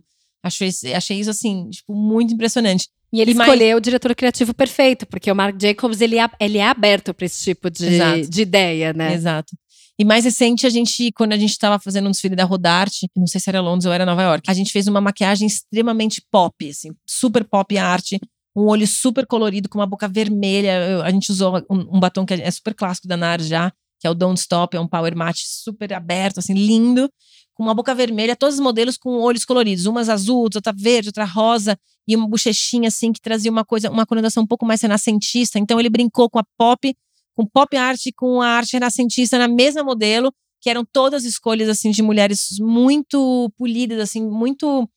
Achei, 0.49 0.69
isso- 0.69 0.87
achei 0.95 1.19
isso, 1.21 1.31
assim, 1.31 1.69
tipo, 1.71 1.95
muito 1.95 2.35
impressionante. 2.35 2.89
E 3.13 3.21
ele 3.21 3.31
E 3.31 3.35
mais- 3.35 3.49
escolheu 3.49 3.79
o 3.79 3.81
diretor 3.81 4.15
criativo 4.15 4.53
perfeito, 4.53 5.07
porque 5.07 5.31
o 5.33 5.35
Marc 5.37 5.57
Jacobs 5.61 6.01
ele 6.01 6.19
é, 6.19 6.29
ele 6.41 6.59
é 6.59 6.67
aberto 6.67 7.15
para 7.15 7.25
esse 7.25 7.43
tipo 7.43 7.71
de, 7.71 7.87
Exato. 7.87 8.29
de 8.29 8.43
ideia, 8.43 8.93
né? 8.93 9.15
Exato. 9.15 9.57
E 9.99 10.05
mais 10.05 10.25
recente, 10.25 10.67
a 10.67 10.71
gente, 10.71 11.11
quando 11.13 11.33
a 11.33 11.37
gente 11.37 11.51
estava 11.51 11.79
fazendo 11.79 12.07
um 12.07 12.11
desfile 12.11 12.37
da 12.37 12.45
Rodarte, 12.45 13.09
não 13.17 13.27
sei 13.27 13.41
se 13.41 13.49
era 13.51 13.61
Londres 13.61 13.87
ou 13.87 13.93
era 13.93 14.05
Nova 14.07 14.23
York, 14.23 14.49
a 14.49 14.55
gente 14.55 14.71
fez 14.71 14.87
uma 14.87 15.01
maquiagem 15.01 15.47
extremamente 15.47 16.23
pop, 16.31 16.69
assim, 16.69 16.91
super 17.07 17.43
pop 17.45 17.77
arte, 17.79 18.21
um 18.55 18.67
olho 18.67 18.87
super 18.87 19.27
colorido, 19.27 19.69
com 19.69 19.79
uma 19.79 19.87
boca 19.87 20.07
vermelha. 20.07 21.03
A 21.03 21.11
gente 21.11 21.31
usou 21.33 21.57
um, 21.71 21.97
um 21.97 22.01
batom 22.01 22.25
que 22.27 22.35
é 22.35 22.51
super 22.51 22.75
clássico 22.75 23.09
da 23.09 23.17
NARS 23.17 23.47
já, 23.49 23.73
que 24.01 24.07
é 24.07 24.11
o 24.11 24.15
Don't 24.15 24.39
Stop, 24.39 24.77
é 24.77 24.81
um 24.81 24.87
power 24.87 25.17
matte 25.17 25.43
super 25.47 25.93
aberto, 25.93 26.39
assim, 26.39 26.55
lindo, 26.55 27.11
com 27.59 27.65
uma 27.65 27.75
boca 27.75 27.93
vermelha, 27.93 28.37
todos 28.37 28.55
os 28.55 28.61
modelos 28.61 28.97
com 28.97 29.19
olhos 29.19 29.45
coloridos, 29.45 29.85
umas 29.85 30.09
azuis, 30.09 30.55
outra 30.55 30.73
verde, 30.73 31.09
outra 31.09 31.25
rosa, 31.25 31.77
e 32.07 32.15
uma 32.15 32.29
bochechinha, 32.29 32.87
assim, 32.87 33.13
que 33.13 33.21
trazia 33.21 33.51
uma 33.51 33.65
coisa, 33.65 33.91
uma 33.91 34.07
conotação 34.07 34.45
um 34.45 34.47
pouco 34.47 34.65
mais 34.65 34.81
renascentista. 34.81 35.59
Então 35.59 35.81
ele 35.81 35.91
brincou 35.91 36.31
com 36.31 36.39
a 36.39 36.45
pop, 36.57 36.97
com 37.35 37.45
pop 37.45 37.77
art, 37.77 38.01
com 38.17 38.41
a 38.41 38.47
arte 38.47 38.75
renascentista 38.75 39.37
na 39.39 39.49
mesma 39.49 39.83
modelo, 39.83 40.33
que 40.61 40.71
eram 40.71 40.85
todas 40.85 41.25
escolhas, 41.25 41.69
assim, 41.69 41.91
de 41.91 42.01
mulheres 42.01 42.59
muito 42.61 43.53
polidas, 43.59 43.99
assim, 43.99 44.25
muito 44.25 44.89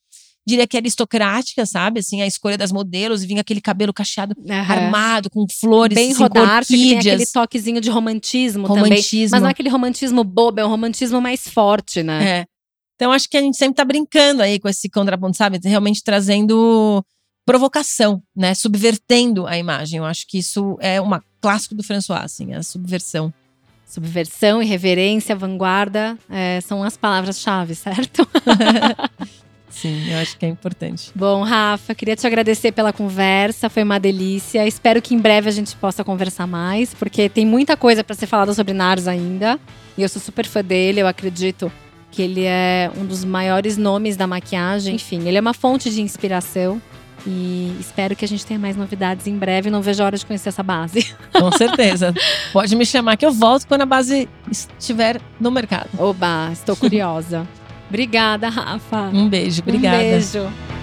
diria 0.46 0.66
que 0.66 0.76
aristocrática, 0.76 1.66
sabe? 1.66 2.00
Assim, 2.00 2.22
a 2.22 2.26
escolha 2.26 2.56
das 2.56 2.70
modelos, 2.70 3.22
e 3.22 3.26
vinha 3.26 3.40
aquele 3.40 3.60
cabelo 3.60 3.92
cacheado 3.92 4.36
Aham. 4.48 4.72
armado, 4.72 5.30
com 5.30 5.46
flores, 5.48 5.96
Bem 5.96 6.12
assim, 6.12 6.22
rodarte, 6.22 6.68
que 6.68 6.76
tem 6.76 6.98
aquele 6.98 7.26
toquezinho 7.26 7.80
de 7.80 7.90
romantismo, 7.90 8.68
também. 8.68 8.84
romantismo. 8.84 9.28
Mas 9.32 9.40
não 9.40 9.48
é 9.48 9.50
aquele 9.50 9.68
romantismo 9.68 10.22
bobo, 10.22 10.60
é 10.60 10.64
um 10.64 10.68
romantismo 10.68 11.20
mais 11.20 11.46
forte, 11.48 12.02
né? 12.02 12.40
É. 12.40 12.51
Então, 13.02 13.10
acho 13.10 13.28
que 13.28 13.36
a 13.36 13.40
gente 13.40 13.56
sempre 13.56 13.74
tá 13.74 13.84
brincando 13.84 14.44
aí 14.44 14.60
com 14.60 14.68
esse 14.68 14.88
contraponto, 14.88 15.36
sabe? 15.36 15.58
Realmente 15.64 16.04
trazendo 16.04 17.04
provocação, 17.44 18.22
né? 18.34 18.54
Subvertendo 18.54 19.44
a 19.44 19.58
imagem. 19.58 19.98
Eu 19.98 20.04
acho 20.04 20.24
que 20.24 20.38
isso 20.38 20.78
é 20.80 21.00
uma 21.00 21.20
clássico 21.40 21.74
do 21.74 21.82
François, 21.82 22.22
assim, 22.22 22.54
a 22.54 22.62
subversão. 22.62 23.34
Subversão, 23.84 24.62
irreverência, 24.62 25.34
vanguarda 25.34 26.16
é, 26.30 26.60
são 26.60 26.84
as 26.84 26.96
palavras-chave, 26.96 27.74
certo? 27.74 28.24
Sim, 29.68 30.12
eu 30.12 30.18
acho 30.18 30.38
que 30.38 30.46
é 30.46 30.48
importante. 30.48 31.10
Bom, 31.12 31.42
Rafa, 31.42 31.96
queria 31.96 32.14
te 32.14 32.24
agradecer 32.24 32.70
pela 32.70 32.92
conversa, 32.92 33.68
foi 33.68 33.82
uma 33.82 33.98
delícia. 33.98 34.64
Espero 34.64 35.02
que 35.02 35.12
em 35.12 35.18
breve 35.18 35.48
a 35.48 35.52
gente 35.52 35.74
possa 35.74 36.04
conversar 36.04 36.46
mais, 36.46 36.94
porque 36.94 37.28
tem 37.28 37.44
muita 37.44 37.76
coisa 37.76 38.04
para 38.04 38.14
ser 38.14 38.28
falada 38.28 38.54
sobre 38.54 38.72
Nars 38.72 39.08
ainda. 39.08 39.58
E 39.98 40.02
eu 40.02 40.08
sou 40.08 40.22
super 40.22 40.46
fã 40.46 40.62
dele, 40.62 41.00
eu 41.00 41.08
acredito 41.08 41.72
que 42.12 42.22
ele 42.22 42.44
é 42.44 42.90
um 42.96 43.04
dos 43.04 43.24
maiores 43.24 43.76
nomes 43.76 44.16
da 44.16 44.26
maquiagem. 44.26 44.94
Enfim, 44.94 45.26
ele 45.26 45.38
é 45.38 45.40
uma 45.40 45.54
fonte 45.54 45.90
de 45.90 46.00
inspiração. 46.00 46.80
E 47.26 47.74
espero 47.80 48.14
que 48.14 48.24
a 48.24 48.28
gente 48.28 48.44
tenha 48.44 48.58
mais 48.58 48.76
novidades 48.76 49.26
em 49.26 49.36
breve. 49.36 49.70
Não 49.70 49.80
vejo 49.80 50.02
a 50.02 50.06
hora 50.06 50.18
de 50.18 50.26
conhecer 50.26 50.50
essa 50.50 50.62
base. 50.62 51.14
Com 51.32 51.50
certeza. 51.52 52.12
Pode 52.52 52.76
me 52.76 52.84
chamar 52.84 53.16
que 53.16 53.24
eu 53.24 53.32
volto 53.32 53.66
quando 53.66 53.82
a 53.82 53.86
base 53.86 54.28
estiver 54.50 55.20
no 55.40 55.50
mercado. 55.50 55.88
Oba, 55.98 56.50
estou 56.52 56.76
curiosa. 56.76 57.48
Obrigada, 57.88 58.48
Rafa. 58.48 59.10
Um 59.12 59.28
beijo, 59.28 59.62
obrigada. 59.62 59.98
Um 59.98 60.00
beijo. 60.00 60.81